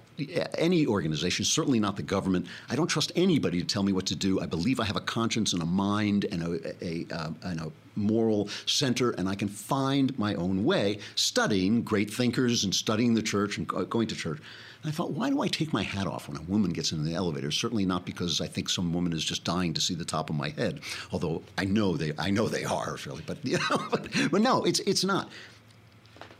[0.59, 2.45] any organization, certainly not the government.
[2.69, 4.39] I don't trust anybody to tell me what to do.
[4.41, 7.61] I believe I have a conscience and a mind and a, a, a, um, and
[7.61, 13.15] a moral center, and I can find my own way studying great thinkers and studying
[13.15, 14.39] the church and going to church.
[14.81, 17.03] And I thought, why do I take my hat off when a woman gets in
[17.03, 17.51] the elevator?
[17.51, 20.37] Certainly not because I think some woman is just dying to see the top of
[20.37, 20.79] my head,
[21.11, 23.23] although I know they, I know they are, really.
[23.25, 25.29] But you know, but, but no, it's it's not.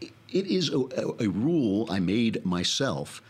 [0.01, 0.79] It is a,
[1.19, 3.21] a, rule I made myself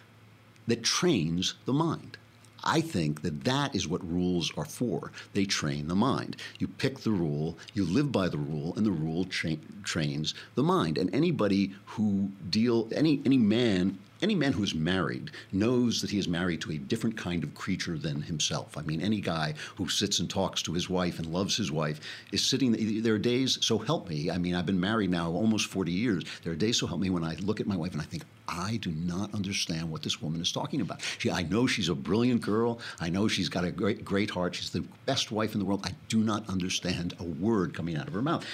[0.67, 2.17] that trains the mind.
[2.62, 5.13] I think that that is what rules are for.
[5.34, 6.36] They train the mind.
[6.60, 10.63] You pick the rule, you live by the rule, and the rule tra- trains the
[10.63, 10.98] mind.
[10.98, 16.19] And anybody who deal any any man any man who is married knows that he
[16.19, 18.77] is married to a different kind of creature than himself.
[18.77, 21.99] I mean, any guy who sits and talks to his wife and loves his wife
[22.32, 23.01] is sitting.
[23.01, 24.29] There are days, so help me.
[24.29, 26.23] I mean, I've been married now almost 40 years.
[26.43, 28.23] There are days, so help me, when I look at my wife and I think,
[28.47, 31.01] I do not understand what this woman is talking about.
[31.19, 32.79] She, I know she's a brilliant girl.
[32.99, 34.55] I know she's got a great, great heart.
[34.55, 35.82] She's the best wife in the world.
[35.86, 38.45] I do not understand a word coming out of her mouth.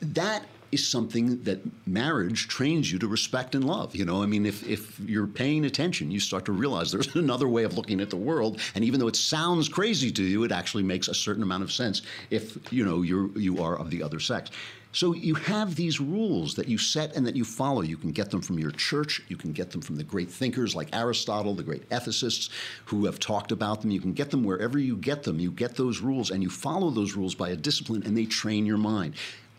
[0.00, 0.44] That
[0.74, 3.94] is something that marriage trains you to respect and love.
[3.96, 7.48] You know, I mean, if, if you're paying attention, you start to realize there's another
[7.48, 8.60] way of looking at the world.
[8.74, 11.72] And even though it sounds crazy to you, it actually makes a certain amount of
[11.72, 14.50] sense if, you know, you're, you are of the other sex.
[14.94, 17.82] So you have these rules that you set and that you follow.
[17.82, 19.22] You can get them from your church.
[19.26, 22.48] You can get them from the great thinkers like Aristotle, the great ethicists
[22.84, 23.90] who have talked about them.
[23.90, 25.40] You can get them wherever you get them.
[25.40, 28.66] You get those rules and you follow those rules by a discipline and they train
[28.66, 29.14] your mind.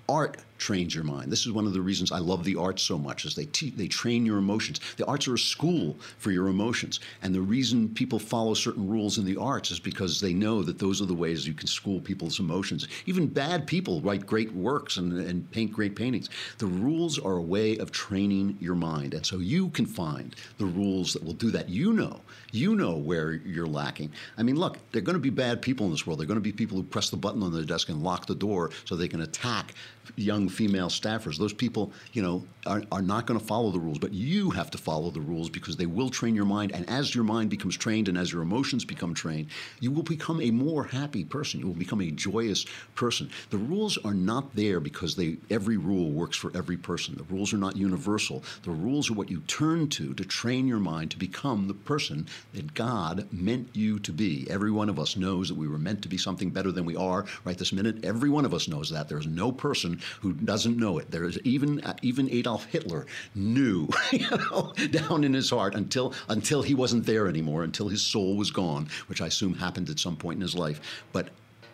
[0.07, 1.31] Art trains your mind.
[1.31, 3.71] This is one of the reasons I love the arts so much, is they te-
[3.71, 4.79] they train your emotions.
[4.97, 9.17] The arts are a school for your emotions, and the reason people follow certain rules
[9.17, 11.99] in the arts is because they know that those are the ways you can school
[11.99, 12.87] people's emotions.
[13.05, 16.29] Even bad people write great works and, and paint great paintings.
[16.57, 20.65] The rules are a way of training your mind, and so you can find the
[20.65, 21.69] rules that will do that.
[21.69, 22.21] You know,
[22.55, 24.11] you know where you're lacking.
[24.37, 26.19] I mean, look, there are going to be bad people in this world.
[26.19, 28.25] There are going to be people who press the button on their desk and lock
[28.25, 29.73] the door so they can attack
[30.15, 31.37] young female staffers.
[31.37, 34.71] Those people, you know, are, are not going to follow the rules, but you have
[34.71, 36.71] to follow the rules because they will train your mind.
[36.73, 39.47] And as your mind becomes trained and as your emotions become trained,
[39.79, 41.59] you will become a more happy person.
[41.59, 42.65] You will become a joyous
[42.95, 43.29] person.
[43.49, 47.15] The rules are not there because they every rule works for every person.
[47.15, 48.43] The rules are not universal.
[48.63, 52.27] The rules are what you turn to to train your mind to become the person
[52.53, 54.47] that God meant you to be.
[54.49, 56.95] Every one of us knows that we were meant to be something better than we
[56.95, 58.03] are right this minute.
[58.03, 59.09] Every one of us knows that.
[59.09, 61.11] There's no person who doesn't know it.
[61.11, 66.13] There is even uh, even Adolf Hitler knew, you know, down in his heart until
[66.29, 69.99] until he wasn't there anymore, until his soul was gone, which I assume happened at
[69.99, 70.79] some point in his life.
[71.11, 71.29] But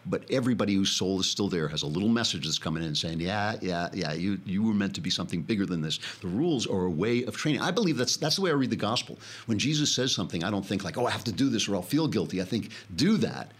[0.05, 3.19] but everybody whose soul is still there has a little message that's coming in saying,
[3.19, 5.99] yeah, yeah, yeah, you, you were meant to be something bigger than this.
[6.21, 7.61] The rules are a way of training.
[7.61, 9.19] I believe that's, that's the way I read the gospel.
[9.45, 11.75] When Jesus says something, I don't think like, oh, I have to do this or
[11.75, 12.41] I'll feel guilty.
[12.41, 13.51] I think, do that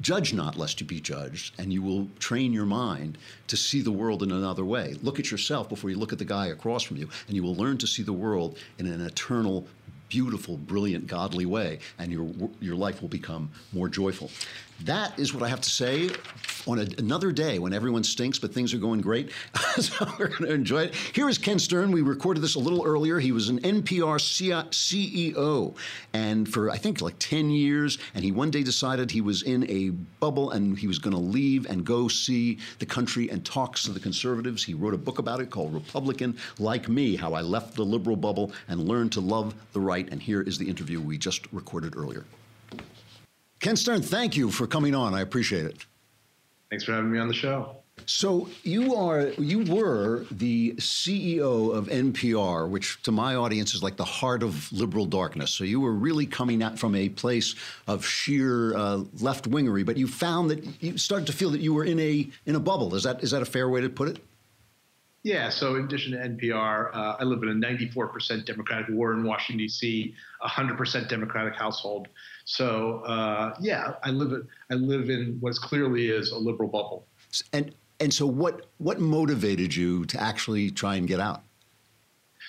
[0.00, 3.90] Judge not, lest you be judged, and you will train your mind to see the
[3.90, 4.94] world in another way.
[5.02, 7.56] Look at yourself before you look at the guy across from you, and you will
[7.56, 9.66] learn to see the world in an eternal,
[10.08, 14.30] beautiful, brilliant, godly way, and your, your life will become more joyful.
[14.84, 16.10] That is what I have to say
[16.68, 19.30] on a, another day when everyone stinks, but things are going great.
[19.80, 20.94] so we're going to enjoy it.
[20.94, 21.90] Here is Ken Stern.
[21.90, 23.18] We recorded this a little earlier.
[23.18, 24.18] He was an NPR
[24.70, 25.76] CEO,
[26.12, 29.68] and for I think like 10 years, and he one day decided he was in
[29.68, 33.76] a bubble and he was going to leave and go see the country and talk
[33.76, 34.64] to the conservatives.
[34.64, 38.16] He wrote a book about it called Republican Like Me How I Left the Liberal
[38.16, 40.08] Bubble and Learned to Love the Right.
[40.10, 42.24] And here is the interview we just recorded earlier.
[43.60, 45.14] Ken Stern, thank you for coming on.
[45.14, 45.86] I appreciate it.
[46.70, 47.76] Thanks for having me on the show.
[48.06, 53.96] So you are you were the CEO of NPR, which to my audience is like
[53.96, 55.50] the heart of liberal darkness.
[55.50, 57.54] So you were really coming out from a place
[57.86, 61.74] of sheer uh, left wingery, but you found that you started to feel that you
[61.74, 62.94] were in a in a bubble.
[62.94, 64.22] Is that is that a fair way to put it?
[65.24, 65.48] Yeah.
[65.48, 69.58] So in addition to NPR, uh, I live in a 94% Democratic ward in Washington
[69.58, 72.08] D.C., 100% Democratic household.
[72.48, 77.06] So uh, yeah, I live I live in what clearly is a liberal bubble.
[77.52, 81.42] And and so what what motivated you to actually try and get out?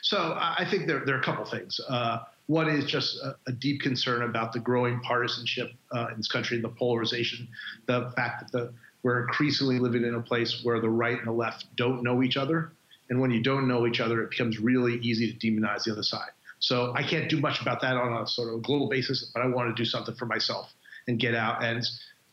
[0.02, 1.82] So I think there there are a couple things.
[1.90, 6.32] Uh, One is just a, a deep concern about the growing partisanship uh, in this
[6.32, 7.48] country, the polarization,
[7.86, 11.38] the fact that the, we're increasingly living in a place where the right and the
[11.46, 12.72] left don't know each other.
[13.10, 16.04] And when you don't know each other, it becomes really easy to demonize the other
[16.04, 16.32] side.
[16.60, 19.48] So I can't do much about that on a sort of global basis, but I
[19.48, 20.74] want to do something for myself
[21.08, 21.64] and get out.
[21.64, 21.86] And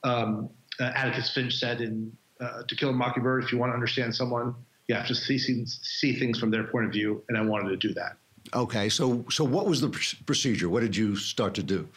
[0.02, 3.74] um, uh, Atticus Finch said in uh, To Kill a Mockingbird, if you want to
[3.74, 4.54] understand someone,
[4.88, 7.22] you have to see, see, see things from their point of view.
[7.28, 8.16] And I wanted to do that.
[8.54, 10.68] Okay, so so what was the pr- procedure?
[10.68, 11.88] What did you start to do?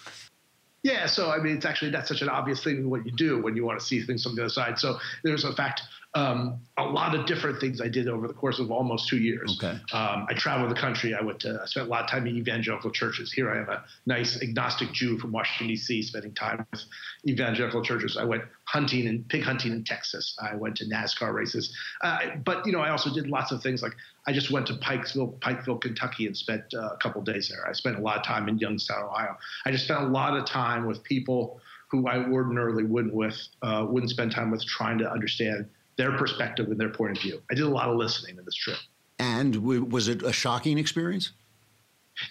[0.82, 3.56] Yeah, so I mean, it's actually not such an obvious thing what you do when
[3.56, 4.80] you want to see things from the other side.
[4.80, 5.82] So there's a fact
[6.16, 9.60] um, a lot of different things I did over the course of almost two years.
[9.62, 9.78] Okay.
[9.94, 11.14] Um, I traveled the country.
[11.14, 13.32] I went to, I spent a lot of time in evangelical churches.
[13.32, 16.84] Here I am, a nice agnostic Jew from Washington D.C., spending time with
[17.28, 18.18] evangelical churches.
[18.18, 20.36] I went hunting and pig hunting in Texas.
[20.42, 21.76] I went to NASCAR races.
[22.02, 23.94] Uh, but you know, I also did lots of things like
[24.26, 27.68] I just went to Pikesville, Pikeville, Kentucky, and spent uh, a couple days there.
[27.68, 29.38] I spent a lot of time in Youngstown, Ohio.
[29.64, 33.86] I just spent a lot of time with people who I ordinarily wouldn't with, uh,
[33.88, 35.68] wouldn't spend time with, trying to understand
[36.00, 37.42] their perspective and their point of view.
[37.52, 38.78] I did a lot of listening in this trip.
[39.20, 41.34] And w- was it a shocking experience?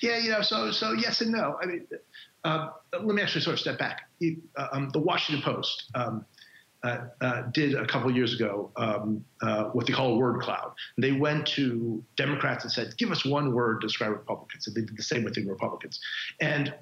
[0.01, 1.59] Yeah, you know, so so yes and no.
[1.63, 1.87] I mean,
[2.45, 4.09] uh, let me actually sort of step back.
[4.23, 6.25] Uh, um, the Washington Post um,
[6.83, 10.73] uh, uh, did a couple years ago um, uh, what they call a word cloud.
[10.97, 14.81] They went to Democrats and said, "Give us one word to describe Republicans." And they
[14.81, 16.01] did the same with the Republicans,
[16.41, 16.75] and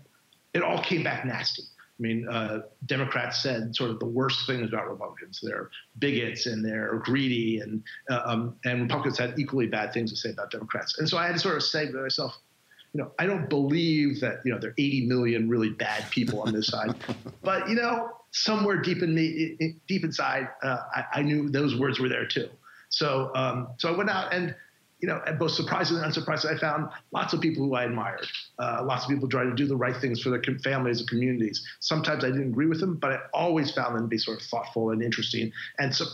[0.55, 1.64] it all came back nasty.
[1.99, 5.41] I mean, uh, Democrats said sort of the worst things about Republicans.
[5.43, 10.17] They're bigots and they're greedy, and uh, um, and Republicans had equally bad things to
[10.17, 10.99] say about Democrats.
[10.99, 12.37] And so I had to sort of say to myself,
[12.93, 16.43] you know, I don't believe that you know there are 80 million really bad people
[16.43, 16.95] on this side,
[17.43, 19.57] but you know, somewhere deep in me,
[19.89, 22.51] deep inside, uh, I, I, knew those words were there too.
[22.91, 24.55] So um, so I went out and
[25.07, 28.27] you know, both surprised and unsurprised, I found lots of people who I admired.
[28.59, 31.64] Uh, lots of people trying to do the right things for their families and communities.
[31.79, 34.47] Sometimes I didn't agree with them, but I always found them to be sort of
[34.49, 35.53] thoughtful and interesting.
[35.79, 36.07] And so,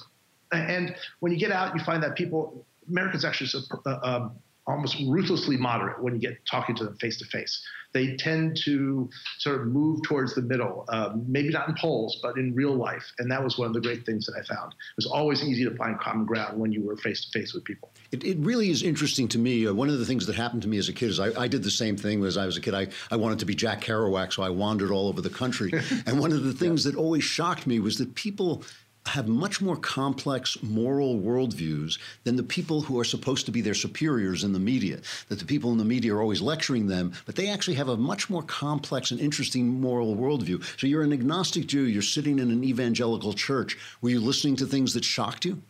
[0.52, 3.48] and when you get out, you find that people, Americans actually
[3.86, 4.32] uh, um,
[4.66, 7.62] almost ruthlessly moderate when you get talking to them face to face.
[7.92, 12.38] They tend to sort of move towards the middle, um, maybe not in polls, but
[12.38, 13.04] in real life.
[13.18, 14.72] And that was one of the great things that I found.
[14.72, 17.64] It was always easy to find common ground when you were face to face with
[17.64, 17.90] people.
[18.10, 19.66] It, it, really is interesting to me.
[19.66, 21.48] Uh, one of the things that happened to me as a kid is I, I,
[21.48, 22.74] did the same thing as I was a kid.
[22.74, 25.70] I, I wanted to be Jack Kerouac, so I wandered all over the country.
[26.06, 26.92] and one of the things yeah.
[26.92, 28.62] that always shocked me was that people
[29.06, 33.74] have much more complex moral worldviews than the people who are supposed to be their
[33.74, 35.00] superiors in the media.
[35.28, 37.96] That the people in the media are always lecturing them, but they actually have a
[37.96, 40.62] much more complex and interesting moral worldview.
[40.80, 43.76] So you're an agnostic Jew, you're sitting in an evangelical church.
[44.00, 45.60] Were you listening to things that shocked you?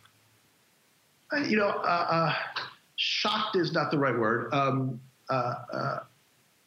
[1.31, 2.35] Uh, you know, uh, uh,
[2.97, 4.53] shocked is not the right word.
[4.53, 5.99] Um, uh, uh,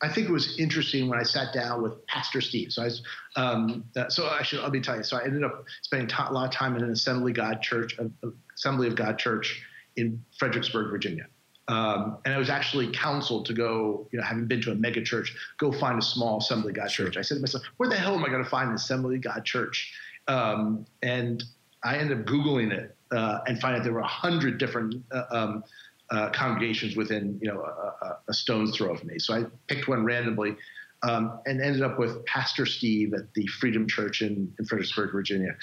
[0.02, 2.72] I think it was interesting when I sat down with Pastor Steve.
[2.72, 3.02] So I was,
[3.36, 5.02] um, uh, so I should, let me tell you.
[5.02, 8.28] So I ended up spending a lot of time in an Assembly God Church, uh,
[8.54, 9.62] Assembly of God Church
[9.96, 11.26] in Fredericksburg, Virginia.
[11.68, 15.02] Um, and I was actually counseled to go, you know, having been to a mega
[15.02, 17.06] church, go find a small Assembly God sure.
[17.06, 17.16] church.
[17.16, 19.22] I said to myself, where the hell am I going to find an Assembly of
[19.22, 19.92] God church?
[20.28, 21.42] Um, and
[21.82, 25.24] I ended up Googling it uh, and finding out there were a hundred different uh,
[25.30, 25.64] um,
[26.10, 29.18] uh, congregations within you know a, a, stone's throw of me.
[29.18, 30.56] So I picked one randomly.
[31.02, 35.54] Um, and ended up with Pastor Steve at the Freedom Church in, in Fredericksburg, Virginia.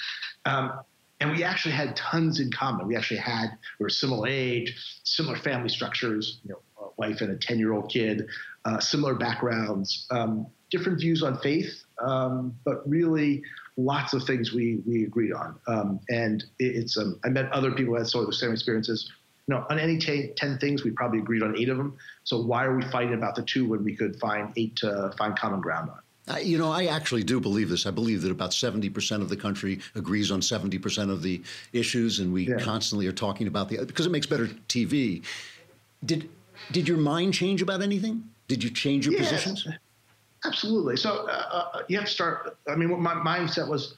[0.44, 0.78] Um,
[1.20, 2.86] and we actually had tons in common.
[2.86, 7.30] We actually had we were similar age, similar family structures, you know, a wife and
[7.30, 8.28] a ten year old kid,
[8.64, 13.42] uh, similar backgrounds, um, different views on faith, um, but really
[13.76, 15.56] lots of things we we agreed on.
[15.66, 18.52] Um, and it, it's um, I met other people who had sort of the same
[18.52, 19.10] experiences
[19.46, 21.96] you know, on any t- 10 things, we probably agreed on eight of them.
[22.24, 25.38] So why are we fighting about the two when we could find eight to find
[25.38, 25.98] common ground on?
[26.26, 27.84] Uh, you know, I actually do believe this.
[27.84, 31.42] I believe that about 70% of the country agrees on 70% of the
[31.74, 32.56] issues, and we yeah.
[32.56, 35.22] constantly are talking about the because it makes better TV.
[36.02, 36.30] Did
[36.72, 38.24] did your mind change about anything?
[38.48, 39.66] Did you change your positions?
[40.46, 40.96] Absolutely.
[40.96, 42.56] So uh, uh, you have to start.
[42.68, 43.96] I mean, my mindset was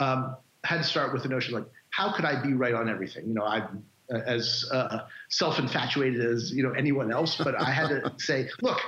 [0.00, 3.28] um, had to start with the notion like, how could I be right on everything?
[3.28, 3.66] You know, I
[4.10, 8.80] as uh, self-infatuated as you know anyone else, but I had to say, look,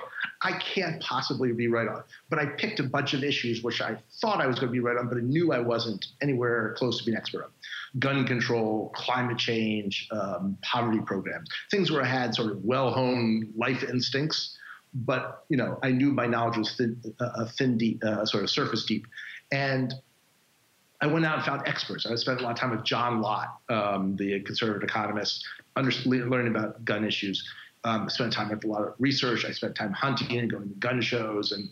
[0.42, 2.02] I can't possibly be right on.
[2.28, 4.80] But I picked a bunch of issues which I thought I was going to be
[4.80, 7.50] right on, but I knew I wasn't anywhere close to being expert on.
[7.98, 13.82] Gun control, climate change, um, poverty programs, things where I had sort of well-honed life
[13.82, 14.58] instincts,
[14.92, 18.50] but you know I knew my knowledge was thin, uh, thin deep, uh, sort of
[18.50, 19.06] surface deep,
[19.50, 19.94] and
[21.00, 22.06] I went out and found experts.
[22.06, 26.54] I spent a lot of time with John Lott, um, the conservative economist, under, learning
[26.54, 27.46] about gun issues.
[27.84, 29.44] Um, I spent time with a lot of research.
[29.44, 31.68] I spent time hunting and going to gun shows and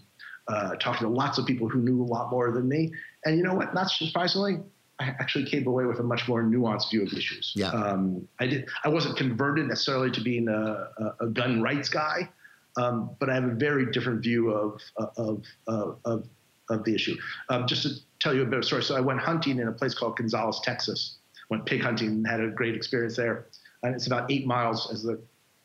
[0.49, 2.93] uh, talking to lots of people who knew a lot more than me.
[3.25, 3.75] And you know what?
[3.75, 4.59] Not surprisingly,
[5.01, 7.53] I actually came away with a much more nuanced view of issues.
[7.57, 7.71] Yeah.
[7.71, 8.69] Um, I did.
[8.85, 12.29] I wasn't converted necessarily to being a, a, a gun rights guy,
[12.77, 14.81] um, but I have a very different view of
[15.17, 16.29] of of, of,
[16.71, 17.17] of the issue.
[17.49, 17.91] Um, just to
[18.21, 18.83] tell you a bit of story.
[18.83, 21.19] So I went hunting in a place called Gonzales, Texas.
[21.51, 23.47] Went pig hunting and had a great experience there.
[23.83, 25.21] And it's about eight miles as the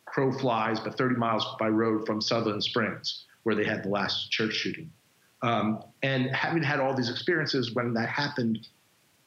[0.06, 4.30] crow flies, but 30 miles by road from Sutherland Springs, where they had the last
[4.32, 4.91] church shooting.
[5.41, 8.68] Um, and having had all these experiences when that happened,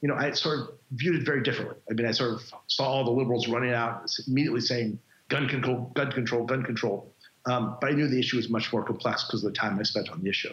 [0.03, 1.77] you know, I sort of viewed it very differently.
[1.91, 4.99] I mean, I sort of saw all the liberals running out immediately saying
[5.29, 7.15] gun control, gun control, gun control.
[7.47, 9.83] Um, but I knew the issue was much more complex because of the time I
[9.85, 10.53] spent on the issue.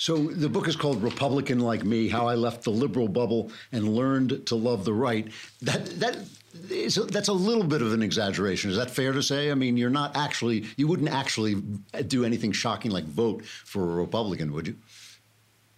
[0.00, 3.86] So the book is called Republican Like Me How I Left the Liberal Bubble and
[3.86, 5.30] Learned to Love the Right.
[5.60, 6.16] That, that
[6.70, 8.70] is, that's a little bit of an exaggeration.
[8.70, 9.50] Is that fair to say?
[9.50, 11.56] I mean, you're not actually, you wouldn't actually
[12.06, 14.76] do anything shocking like vote for a Republican, would you?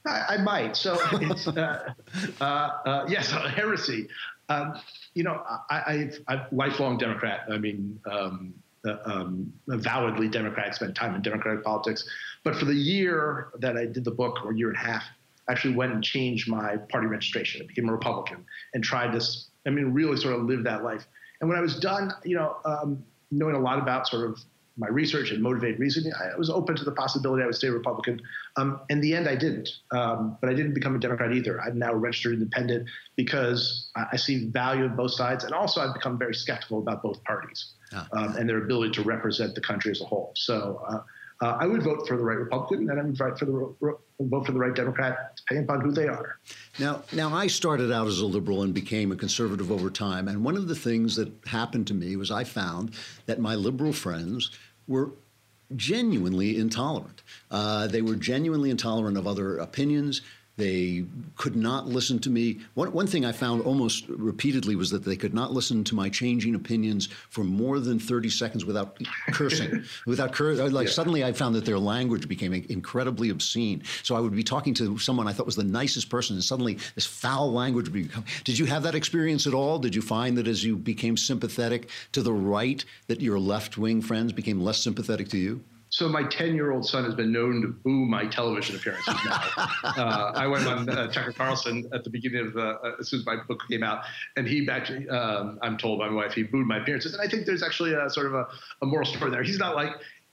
[0.06, 0.76] I, I might.
[0.76, 1.92] So it's, uh,
[2.40, 4.06] uh, uh, yes, heresy.
[4.48, 4.78] Um,
[5.14, 7.40] you know, I, am a lifelong Democrat.
[7.50, 8.54] I mean, um,
[9.04, 12.08] um, avowedly Democratic, spent time in Democratic politics.
[12.44, 15.04] But for the year that I did the book, or year and a half,
[15.48, 17.62] I actually went and changed my party registration.
[17.62, 19.48] I became a Republican and tried this.
[19.66, 21.06] I mean, really sort of live that life.
[21.40, 24.40] And when I was done, you know, um, knowing a lot about sort of
[24.76, 28.20] my research and motivated reasoning, I was open to the possibility I would stay Republican.
[28.56, 29.68] Um, in the end, I didn't.
[29.90, 31.60] Um, but I didn't become a Democrat either.
[31.60, 35.44] I'm now registered independent because I, I see value in both sides.
[35.44, 38.08] And also, I've become very skeptical about both parties ah.
[38.12, 40.32] um, and their ability to represent the country as a whole.
[40.36, 41.00] So uh,
[41.42, 44.46] uh, I would vote for the right Republican, and I would vote for the vote
[44.46, 46.38] for the right Democrat, depending upon who they are.
[46.78, 50.44] Now, now I started out as a liberal and became a conservative over time, and
[50.44, 52.94] one of the things that happened to me was I found
[53.26, 54.50] that my liberal friends
[54.86, 55.10] were
[55.74, 57.22] genuinely intolerant.
[57.50, 60.22] Uh, they were genuinely intolerant of other opinions.
[60.56, 62.60] They could not listen to me.
[62.74, 66.10] One, one thing I found almost repeatedly was that they could not listen to my
[66.10, 68.98] changing opinions for more than 30 seconds without
[69.32, 69.84] cursing.
[70.06, 70.92] without cur- like yeah.
[70.92, 73.82] suddenly I found that their language became incredibly obscene.
[74.02, 76.78] So I would be talking to someone I thought was the nicest person, and suddenly
[76.94, 78.24] this foul language would become.
[78.44, 79.78] Did you have that experience at all?
[79.78, 84.02] Did you find that as you became sympathetic to the right, that your left wing
[84.02, 85.64] friends became less sympathetic to you?
[85.92, 89.40] So my 10 year old son has been known to boo my television appearances now.
[89.84, 93.26] uh, I went on uh, Tucker Carlson at the beginning of uh, as soon as
[93.26, 94.04] my book came out,
[94.38, 97.12] and he actually, um, I'm told by my wife, he booed my appearances.
[97.12, 98.48] And I think there's actually a sort of a,
[98.80, 99.42] a moral story there.
[99.42, 99.90] He's not like,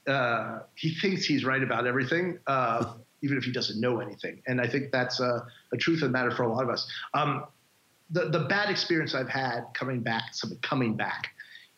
[0.07, 4.41] uh, he thinks he's right about everything, uh, even if he doesn't know anything.
[4.47, 6.89] And I think that's a, a truth of the matter for a lot of us.
[7.13, 7.43] Um,
[8.09, 10.31] the, the bad experience I've had coming back,
[10.61, 11.27] coming back,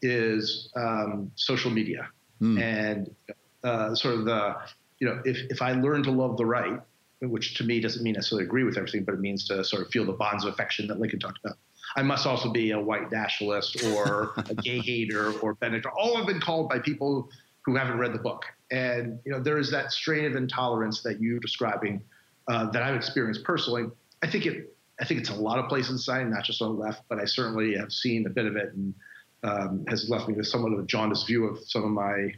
[0.04, 2.10] is um, social media.
[2.40, 2.62] Mm.
[2.62, 3.16] And
[3.64, 4.56] uh, sort of the,
[5.00, 6.80] you know, if, if I learn to love the right,
[7.22, 9.90] which to me doesn't mean necessarily agree with everything, but it means to sort of
[9.90, 11.58] feel the bonds of affection that Lincoln talked about.
[11.96, 15.86] I must also be a white nationalist or a gay hater or Bennett.
[15.86, 17.30] All have been called by people
[17.64, 18.46] who haven't read the book.
[18.72, 22.02] And you know, there is that strain of intolerance that you're describing
[22.48, 23.86] uh, that I've experienced personally.
[24.24, 24.76] I think it.
[25.00, 27.20] I think it's a lot of places in society, not just on the left, but
[27.20, 28.94] I certainly have seen a bit of it, and
[29.42, 32.34] um, has left me with somewhat of a jaundiced view of some of my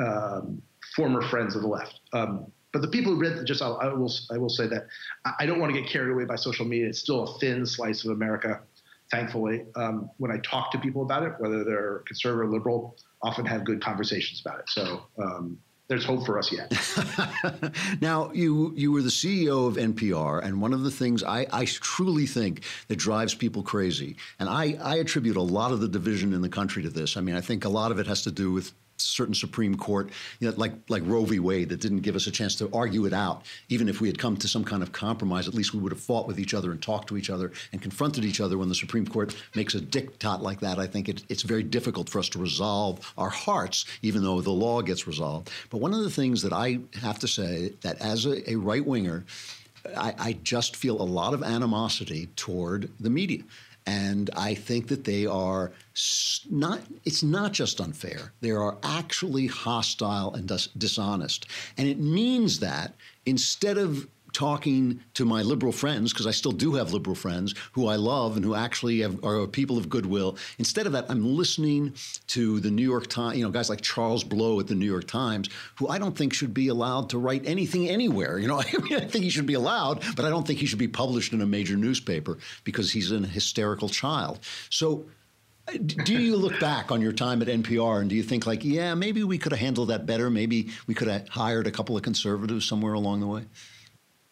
[0.00, 0.62] um,
[0.96, 2.00] former friends of the left.
[2.12, 4.86] Um, but the people who read, just I'll, I will, I will say that
[5.38, 6.88] I don't want to get carried away by social media.
[6.88, 8.60] It's still a thin slice of America.
[9.10, 13.44] Thankfully, um, when I talk to people about it, whether they're conservative or liberal, often
[13.44, 14.68] have good conversations about it.
[14.68, 16.72] So um, there's hope for us yet.
[18.00, 21.64] now, you you were the CEO of NPR, and one of the things I, I
[21.64, 26.32] truly think that drives people crazy, and I, I attribute a lot of the division
[26.32, 27.16] in the country to this.
[27.16, 30.10] I mean, I think a lot of it has to do with certain Supreme Court,
[30.38, 31.38] you know, like like Roe v.
[31.38, 33.44] Wade, that didn't give us a chance to argue it out.
[33.68, 36.00] Even if we had come to some kind of compromise, at least we would have
[36.00, 38.58] fought with each other and talked to each other and confronted each other.
[38.58, 42.08] When the Supreme Court makes a diktat like that, I think it, it's very difficult
[42.08, 45.50] for us to resolve our hearts, even though the law gets resolved.
[45.70, 48.84] But one of the things that I have to say that as a, a right
[48.84, 49.24] winger,
[49.96, 53.42] I, I just feel a lot of animosity toward the media.
[53.90, 55.72] And I think that they are
[56.48, 58.32] not, it's not just unfair.
[58.40, 61.46] They are actually hostile and dis- dishonest.
[61.76, 62.94] And it means that
[63.26, 67.86] instead of talking to my liberal friends, because I still do have liberal friends who
[67.86, 70.36] I love and who actually have, are people of goodwill.
[70.58, 71.94] Instead of that, I'm listening
[72.28, 75.06] to the New York Times, you know, guys like Charles Blow at the New York
[75.06, 78.38] Times, who I don't think should be allowed to write anything anywhere.
[78.38, 80.66] You know, I, mean, I think he should be allowed, but I don't think he
[80.66, 84.40] should be published in a major newspaper because he's an hysterical child.
[84.70, 85.06] So
[85.68, 88.64] uh, do you look back on your time at NPR and do you think like,
[88.64, 90.30] yeah, maybe we could have handled that better?
[90.30, 93.44] Maybe we could have hired a couple of conservatives somewhere along the way.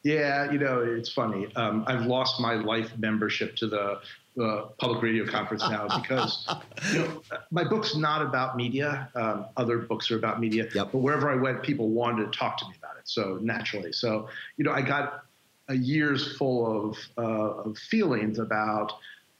[0.04, 1.54] Yeah, you know, it's funny.
[1.56, 4.00] Um, I've lost my life membership to the
[4.40, 6.46] uh, public radio conference now because
[6.92, 9.08] you know, my book's not about media.
[9.14, 10.68] Um, other books are about media.
[10.72, 10.90] Yep.
[10.92, 13.08] But wherever I went, people wanted to talk to me about it.
[13.08, 15.24] So naturally, so you know, I got
[15.68, 18.92] a year's full of, uh, of feelings about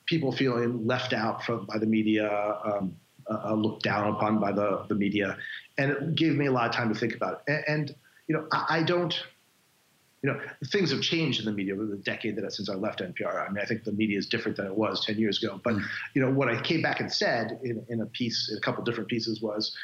[0.06, 2.96] people feeling left out from by the media, um,
[3.30, 5.36] uh, looked down upon by the the media,
[5.76, 7.64] and it gave me a lot of time to think about it.
[7.68, 7.94] And, and
[8.26, 9.14] you know, I, I don't
[10.22, 10.40] you know,
[10.72, 13.46] things have changed in the media over the decade that since I left NPR.
[13.46, 15.60] I mean, I think the media is different than it was 10 years ago.
[15.62, 15.76] But,
[16.14, 18.82] you know, what I came back and said in, in a piece, in a couple
[18.82, 19.76] different pieces was,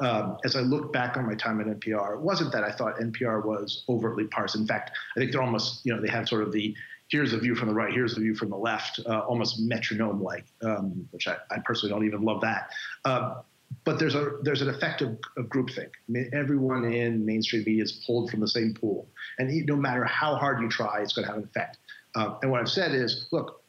[0.00, 2.96] um, as I look back on my time at NPR, it wasn't that I thought
[2.96, 4.62] NPR was overtly partisan.
[4.62, 6.74] In fact, I think they're almost, you know, they have sort of the
[7.12, 10.22] here's a view from the right, here's the view from the left, uh, almost metronome
[10.22, 12.70] like, um, which I, I, personally don't even love that.
[13.04, 13.42] Uh,
[13.84, 15.88] but there's a there's an effect of, of groupthink.
[15.88, 19.08] I mean, everyone in mainstream media is pulled from the same pool,
[19.38, 21.78] and no matter how hard you try, it's going to have an effect.
[22.14, 23.62] Uh, and what I've said is, look,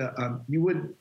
[0.00, 0.94] uh, um, you would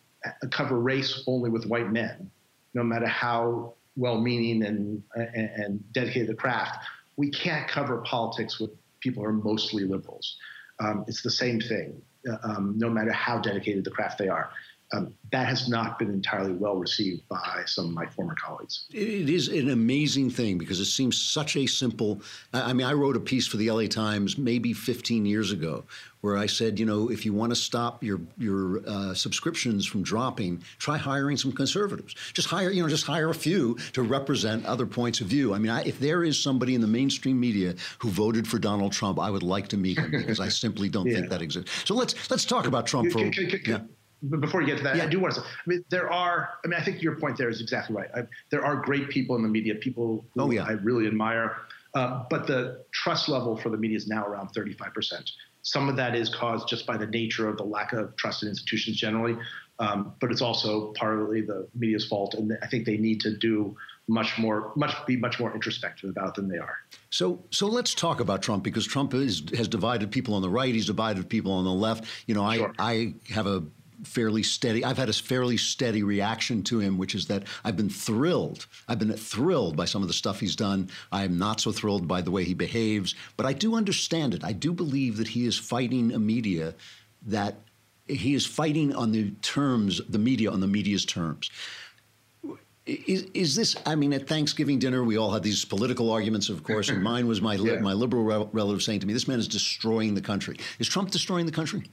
[0.52, 2.30] cover race only with white men,
[2.74, 6.86] no matter how well-meaning and, and, and dedicated the craft.
[7.18, 10.38] We can't cover politics with people who are mostly liberals.
[10.80, 14.50] Um, it's the same thing, uh, um, no matter how dedicated the craft they are
[14.96, 18.86] um, that has not been entirely well received by some of my former colleagues.
[18.94, 22.22] It is an amazing thing because it seems such a simple.
[22.54, 25.84] I mean, I wrote a piece for the LA Times maybe 15 years ago
[26.22, 30.04] where I said, you know, if you want to stop your your uh, subscriptions from
[30.04, 32.16] dropping, try hiring some conservatives.
[32.34, 35.54] Just hire, you know, just hire a few to represent other points of view.
[35.54, 38.92] I mean, I, if there is somebody in the mainstream media who voted for Donald
[38.94, 41.16] Trump, I would like to meet him because I simply don't yeah.
[41.16, 41.72] think that exists.
[41.86, 43.20] So let's let's talk about Trump for.
[43.20, 43.80] Can, can, can, yeah
[44.30, 45.04] but before you get to that, yeah.
[45.04, 47.38] I do want to say, I mean, there are, I mean, I think your point
[47.38, 48.10] there is exactly right.
[48.16, 50.64] I, there are great people in the media, people who oh, yeah.
[50.64, 51.58] I really admire,
[51.94, 55.30] uh, but the trust level for the media is now around 35%.
[55.62, 58.50] Some of that is caused just by the nature of the lack of trust in
[58.50, 59.36] institutions generally,
[59.80, 62.36] um, but it's also partly the media's fault.
[62.36, 63.76] And I think they need to do
[64.08, 66.78] much more, much be much more introspective about than they are.
[67.10, 70.74] So, so let's talk about Trump because Trump is, has divided people on the right.
[70.74, 72.06] He's divided people on the left.
[72.28, 72.74] You know, sure.
[72.78, 73.64] I, I have a
[74.04, 74.84] fairly steady.
[74.84, 78.68] I've had a fairly steady reaction to him, which is that I've been thrilled.
[78.88, 80.90] I've been thrilled by some of the stuff he's done.
[81.12, 84.44] I am not so thrilled by the way he behaves, but I do understand it.
[84.44, 86.76] I do believe that he is fighting a media
[87.28, 87.56] that
[88.08, 91.50] he is fighting on the terms, the media on the media's terms.
[92.86, 93.76] Is, is this?
[93.86, 97.26] I mean, at Thanksgiving dinner, we all had these political arguments, of course, and mine
[97.28, 97.80] was my yeah.
[97.80, 101.48] my liberal relative saying to me, "This man is destroying the country." Is Trump destroying
[101.48, 101.84] the country?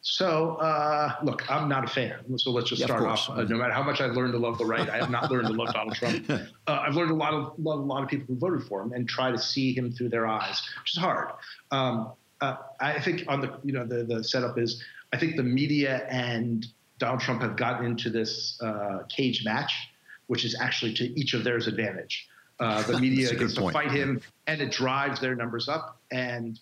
[0.00, 2.38] So, uh, look, I'm not a fan.
[2.38, 3.28] So let's just yeah, start off.
[3.28, 5.48] Uh, no matter how much I've learned to love the right, I have not learned
[5.48, 6.30] to love Donald Trump.
[6.68, 8.92] Uh, I've learned a lot of love a lot of people who voted for him
[8.92, 11.30] and try to see him through their eyes, which is hard.
[11.70, 14.84] Um, uh, I think on the you know the the setup is
[15.14, 16.66] I think the media and
[16.98, 19.88] Donald Trump have gotten into this uh, cage match,
[20.26, 22.28] which is actually to each of theirs advantage.
[22.60, 26.60] Uh, the media gets to fight him, and it drives their numbers up, and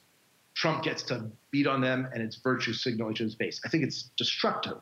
[0.56, 3.60] Trump gets to beat on them and it's virtue signaling to his base.
[3.64, 4.80] I think it's destructive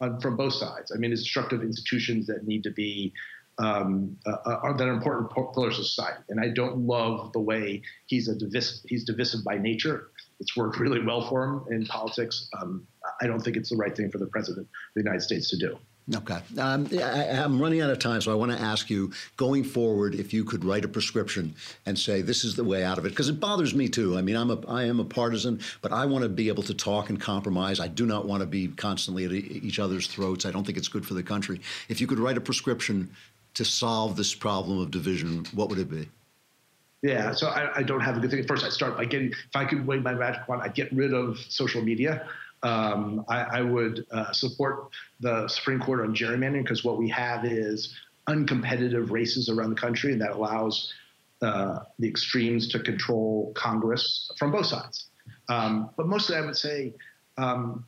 [0.00, 0.90] on, from both sides.
[0.94, 3.12] I mean, it's destructive institutions that need to be
[3.58, 6.22] um, uh, uh are, that are important pillars of society.
[6.30, 8.34] And I don't love the way he's a
[8.86, 10.10] he's divisive by nature.
[10.40, 12.48] It's worked really well for him in politics.
[12.60, 12.86] Um,
[13.20, 15.58] I don't think it's the right thing for the president of the United States to
[15.58, 15.78] do.
[16.16, 16.38] Okay.
[16.58, 20.16] Um, I, am running out of time, so I want to ask you going forward
[20.16, 21.54] if you could write a prescription
[21.86, 24.18] and say this is the way out of it, because it bothers me too.
[24.18, 26.74] I mean, I'm a, I am a partisan, but I want to be able to
[26.74, 27.78] talk and compromise.
[27.78, 30.44] I do not want to be constantly at each other's throats.
[30.44, 31.60] I don't think it's good for the country.
[31.88, 33.08] If you could write a prescription
[33.54, 36.08] to solve this problem of division, what would it be?
[37.02, 38.44] Yeah, so I, I don't have a good thing.
[38.46, 41.12] First, I start by getting, if I could wave my magic wand, I'd get rid
[41.14, 42.26] of social media.
[42.62, 47.44] Um, I, I, would uh, support the Supreme Court on gerrymandering because what we have
[47.44, 47.92] is
[48.28, 50.92] uncompetitive races around the country, and that allows
[51.42, 55.06] uh, the extremes to control Congress from both sides.
[55.48, 56.94] Um, but mostly, I would say,
[57.36, 57.84] um,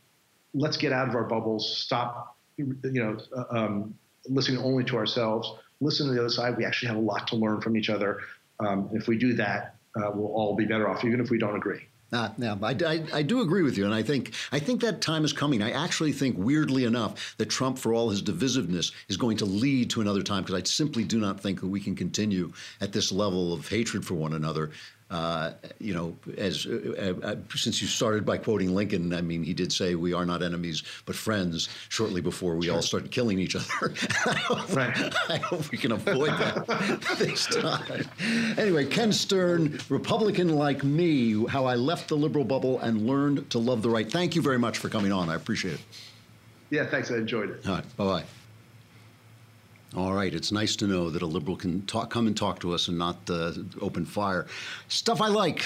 [0.55, 1.77] let's get out of our bubbles.
[1.77, 3.95] Stop, you know, uh, um,
[4.27, 5.53] listening only to ourselves.
[5.81, 6.57] Listen to the other side.
[6.57, 8.21] We actually have a lot to learn from each other.
[8.61, 11.57] Um, if we do that, uh, we'll all be better off, even if we don't
[11.57, 11.87] agree.
[12.15, 15.01] Uh, yeah, I, I, I, do agree with you, and I think I think that
[15.01, 15.63] time is coming.
[15.63, 19.91] I actually think, weirdly enough, that Trump, for all his divisiveness, is going to lead
[19.91, 23.11] to another time because I simply do not think that we can continue at this
[23.11, 24.71] level of hatred for one another.
[25.11, 29.53] Uh, you know, as uh, uh, since you started by quoting Lincoln, I mean, he
[29.53, 31.69] did say we are not enemies but friends.
[31.91, 33.67] Shortly before we all started killing each other,
[34.27, 35.15] I, hope, Right.
[35.29, 38.09] I hope we can avoid that this time.
[38.59, 43.59] Anyway, Ken Stern, Republican like me, how I left the liberal bubble and learned to
[43.59, 44.11] love the right.
[44.11, 45.29] Thank you very much for coming on.
[45.29, 45.81] I appreciate it.
[46.71, 47.11] Yeah, thanks.
[47.11, 47.67] I enjoyed it.
[47.69, 48.25] All right, bye bye.
[49.97, 52.75] All right, it's nice to know that a liberal can talk, come and talk to
[52.75, 54.47] us and not uh, open fire.
[54.89, 55.65] Stuff I like.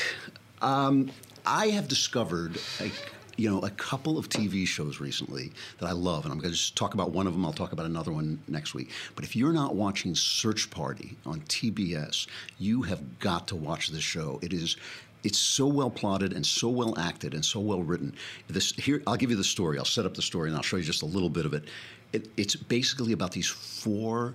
[0.61, 1.11] Um,
[1.47, 2.91] I have discovered, a,
[3.39, 6.59] you know, a couple of TV shows recently that I love, and I'm going to
[6.59, 7.43] just talk about one of them.
[7.47, 8.91] I'll talk about another one next week.
[9.15, 12.27] But if you're not watching Search Party on TBS,
[12.59, 14.39] you have got to watch this show.
[14.43, 14.77] It is.
[15.25, 18.15] It's so well plotted and so well acted and so well written.
[18.47, 19.79] This here, I'll give you the story.
[19.79, 21.65] I'll set up the story and I'll show you just a little bit of it.
[22.13, 24.35] It it's basically about these four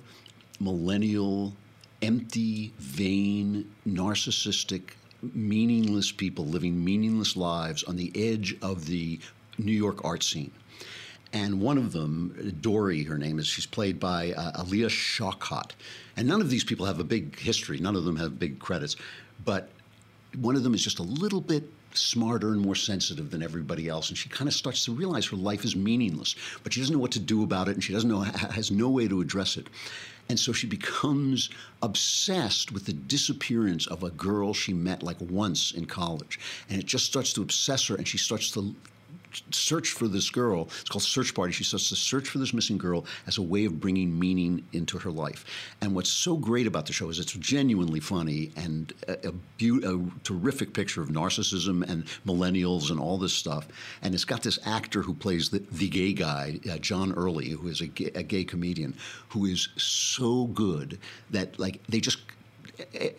[0.59, 1.53] millennial,
[2.01, 4.91] empty, vain, narcissistic,
[5.33, 9.19] meaningless people living meaningless lives on the edge of the
[9.57, 10.51] New York art scene.
[11.31, 15.71] And one of them, Dory, her name is, she's played by uh, Alia Shawkat.
[16.15, 18.95] And none of these people have a big history, none of them have big credits.
[19.43, 19.69] But
[20.37, 21.63] one of them is just a little bit
[21.95, 25.37] smarter and more sensitive than everybody else and she kind of starts to realize her
[25.37, 28.09] life is meaningless but she doesn't know what to do about it and she doesn't
[28.09, 29.67] know has no way to address it.
[30.29, 31.49] And so she becomes
[31.81, 36.39] obsessed with the disappearance of a girl she met like once in college
[36.69, 38.73] and it just starts to obsess her and she starts to
[39.51, 40.69] search for this girl.
[40.81, 41.53] It's called Search Party.
[41.53, 44.97] She starts to search for this missing girl as a way of bringing meaning into
[44.99, 45.45] her life.
[45.81, 49.81] And what's so great about the show is it's genuinely funny and a, a, beau-
[49.83, 53.67] a terrific picture of narcissism and millennials and all this stuff.
[54.01, 57.67] And it's got this actor who plays the, the gay guy, uh, John Early, who
[57.67, 58.95] is a gay, a gay comedian,
[59.29, 60.99] who is so good
[61.31, 62.19] that like they just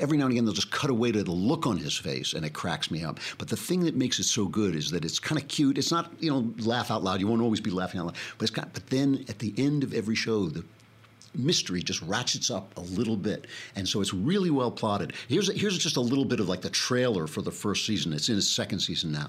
[0.00, 2.44] every now and again they'll just cut away to the look on his face and
[2.44, 5.18] it cracks me up but the thing that makes it so good is that it's
[5.18, 8.00] kind of cute it's not you know laugh out loud you won't always be laughing
[8.00, 10.64] out loud but it's got but then at the end of every show the
[11.36, 13.46] mystery just ratchets up a little bit
[13.76, 16.70] and so it's really well plotted here's here's just a little bit of like the
[16.70, 19.28] trailer for the first season it's in its second season now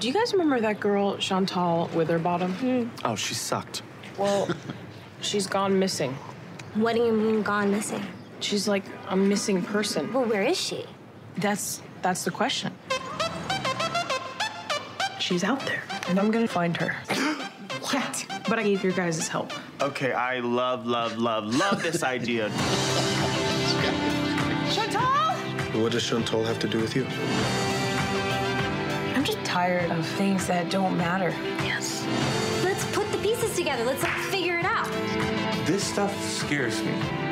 [0.00, 2.52] Do you guys remember that girl, Chantal Witherbottom?
[2.56, 3.06] Mm-hmm.
[3.06, 3.82] Oh, she sucked.
[4.18, 4.46] Well,
[5.22, 6.12] she's gone missing.
[6.74, 8.04] What do you mean gone missing?
[8.40, 10.12] She's like a missing person.
[10.12, 10.84] Well, where is she?
[11.38, 12.72] That's that's the question.
[15.18, 16.94] She's out there, and I'm gonna find her.
[17.90, 18.26] what?
[18.48, 19.52] But I need your guys' help.
[19.80, 22.48] Okay, I love, love, love, love this idea.
[24.72, 25.02] Chantal!
[25.80, 27.06] What does Chantal have to do with you?
[29.14, 31.30] I'm just tired of things that don't matter.
[31.64, 32.06] Yes.
[32.62, 33.84] Let's put the pieces together.
[33.84, 34.86] Let's like, figure it out.
[35.66, 37.25] This stuff scares me.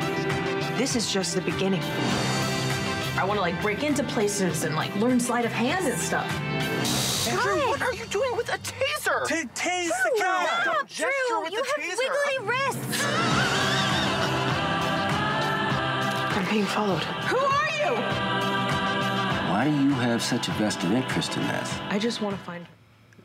[0.77, 1.81] This is just the beginning.
[3.17, 6.29] I want to like break into places and like learn sleight of hand and stuff.
[7.29, 9.25] Andrew, what are you doing with a taser?
[9.55, 11.07] tase Drew, stop, Drew.
[11.49, 13.03] You have wiggly wrists.
[16.35, 17.03] I'm being followed.
[17.03, 17.95] Who are you?
[19.49, 21.73] Why do you have such a vested interest in this?
[21.89, 22.67] I just want to find.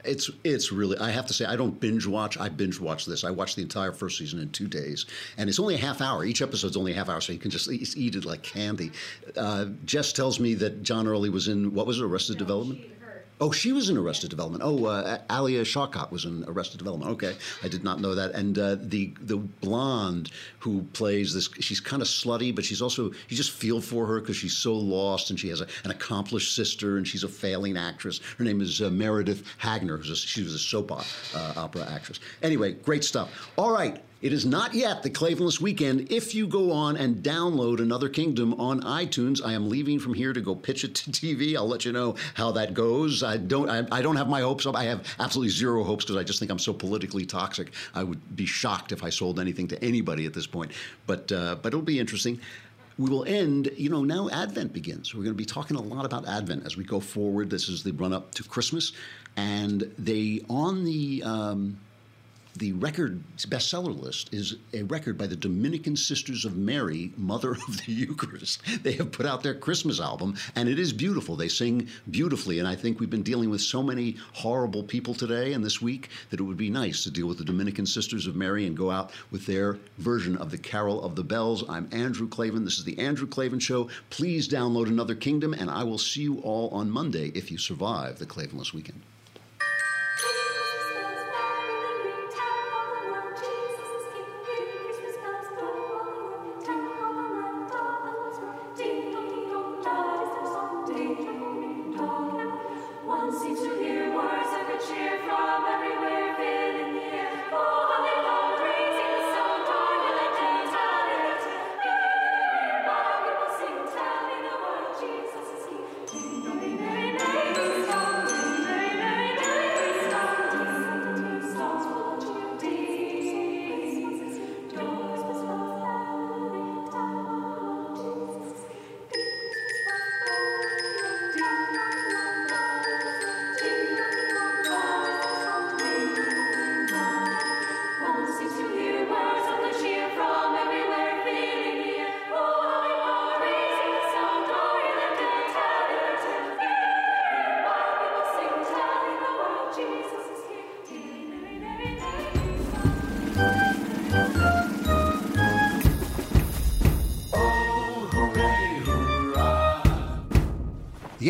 [0.05, 2.38] It's it's really I have to say I don't binge watch.
[2.38, 3.24] I binge watch this.
[3.24, 6.24] I watched the entire first season in two days, and it's only a half hour.
[6.24, 8.92] Each episode's only a half hour, so you can just eat, it like candy.
[9.36, 12.80] Uh, Jess tells me that John Early was in what was it, Arrested Development.
[13.43, 14.62] Oh, she was in Arrested Development.
[14.62, 17.11] Oh, uh, Alia Shawkat was in Arrested Development.
[17.12, 18.32] Okay, I did not know that.
[18.32, 23.11] And uh, the the blonde who plays this, she's kind of slutty, but she's also
[23.28, 26.55] you just feel for her because she's so lost, and she has a, an accomplished
[26.55, 28.20] sister, and she's a failing actress.
[28.36, 29.97] Her name is uh, Meredith Hagner.
[29.97, 31.03] Who's a, she was a soap uh,
[31.57, 32.20] opera actress.
[32.43, 33.51] Anyway, great stuff.
[33.57, 34.03] All right.
[34.23, 36.12] It is not yet the Klavanless weekend.
[36.12, 40.35] If you go on and download Another Kingdom on iTunes, I am leaving from here
[40.35, 41.57] to go pitch it to TV.
[41.57, 43.23] I'll let you know how that goes.
[43.23, 43.71] I don't.
[43.71, 44.77] I, I don't have my hopes up.
[44.77, 47.73] I have absolutely zero hopes because I just think I'm so politically toxic.
[47.95, 50.73] I would be shocked if I sold anything to anybody at this point.
[51.07, 52.41] But uh, but it'll be interesting.
[52.99, 55.14] We will end, you know, now Advent begins.
[55.14, 57.49] We're going to be talking a lot about Advent as we go forward.
[57.49, 58.93] This is the run up to Christmas.
[59.39, 61.79] And they, on the, um,
[62.61, 67.86] the record bestseller list is a record by the Dominican Sisters of Mary, Mother of
[67.86, 68.61] the Eucharist.
[68.82, 71.36] They have put out their Christmas album, and it is beautiful.
[71.36, 75.54] They sing beautifully, and I think we've been dealing with so many horrible people today
[75.54, 78.36] and this week that it would be nice to deal with the Dominican Sisters of
[78.36, 81.64] Mary and go out with their version of the Carol of the Bells.
[81.66, 82.66] I'm Andrew Klavan.
[82.66, 83.88] This is the Andrew Klavan Show.
[84.11, 88.18] Please download Another Kingdom, and I will see you all on Monday if you survive
[88.18, 89.00] the Klavanless weekend.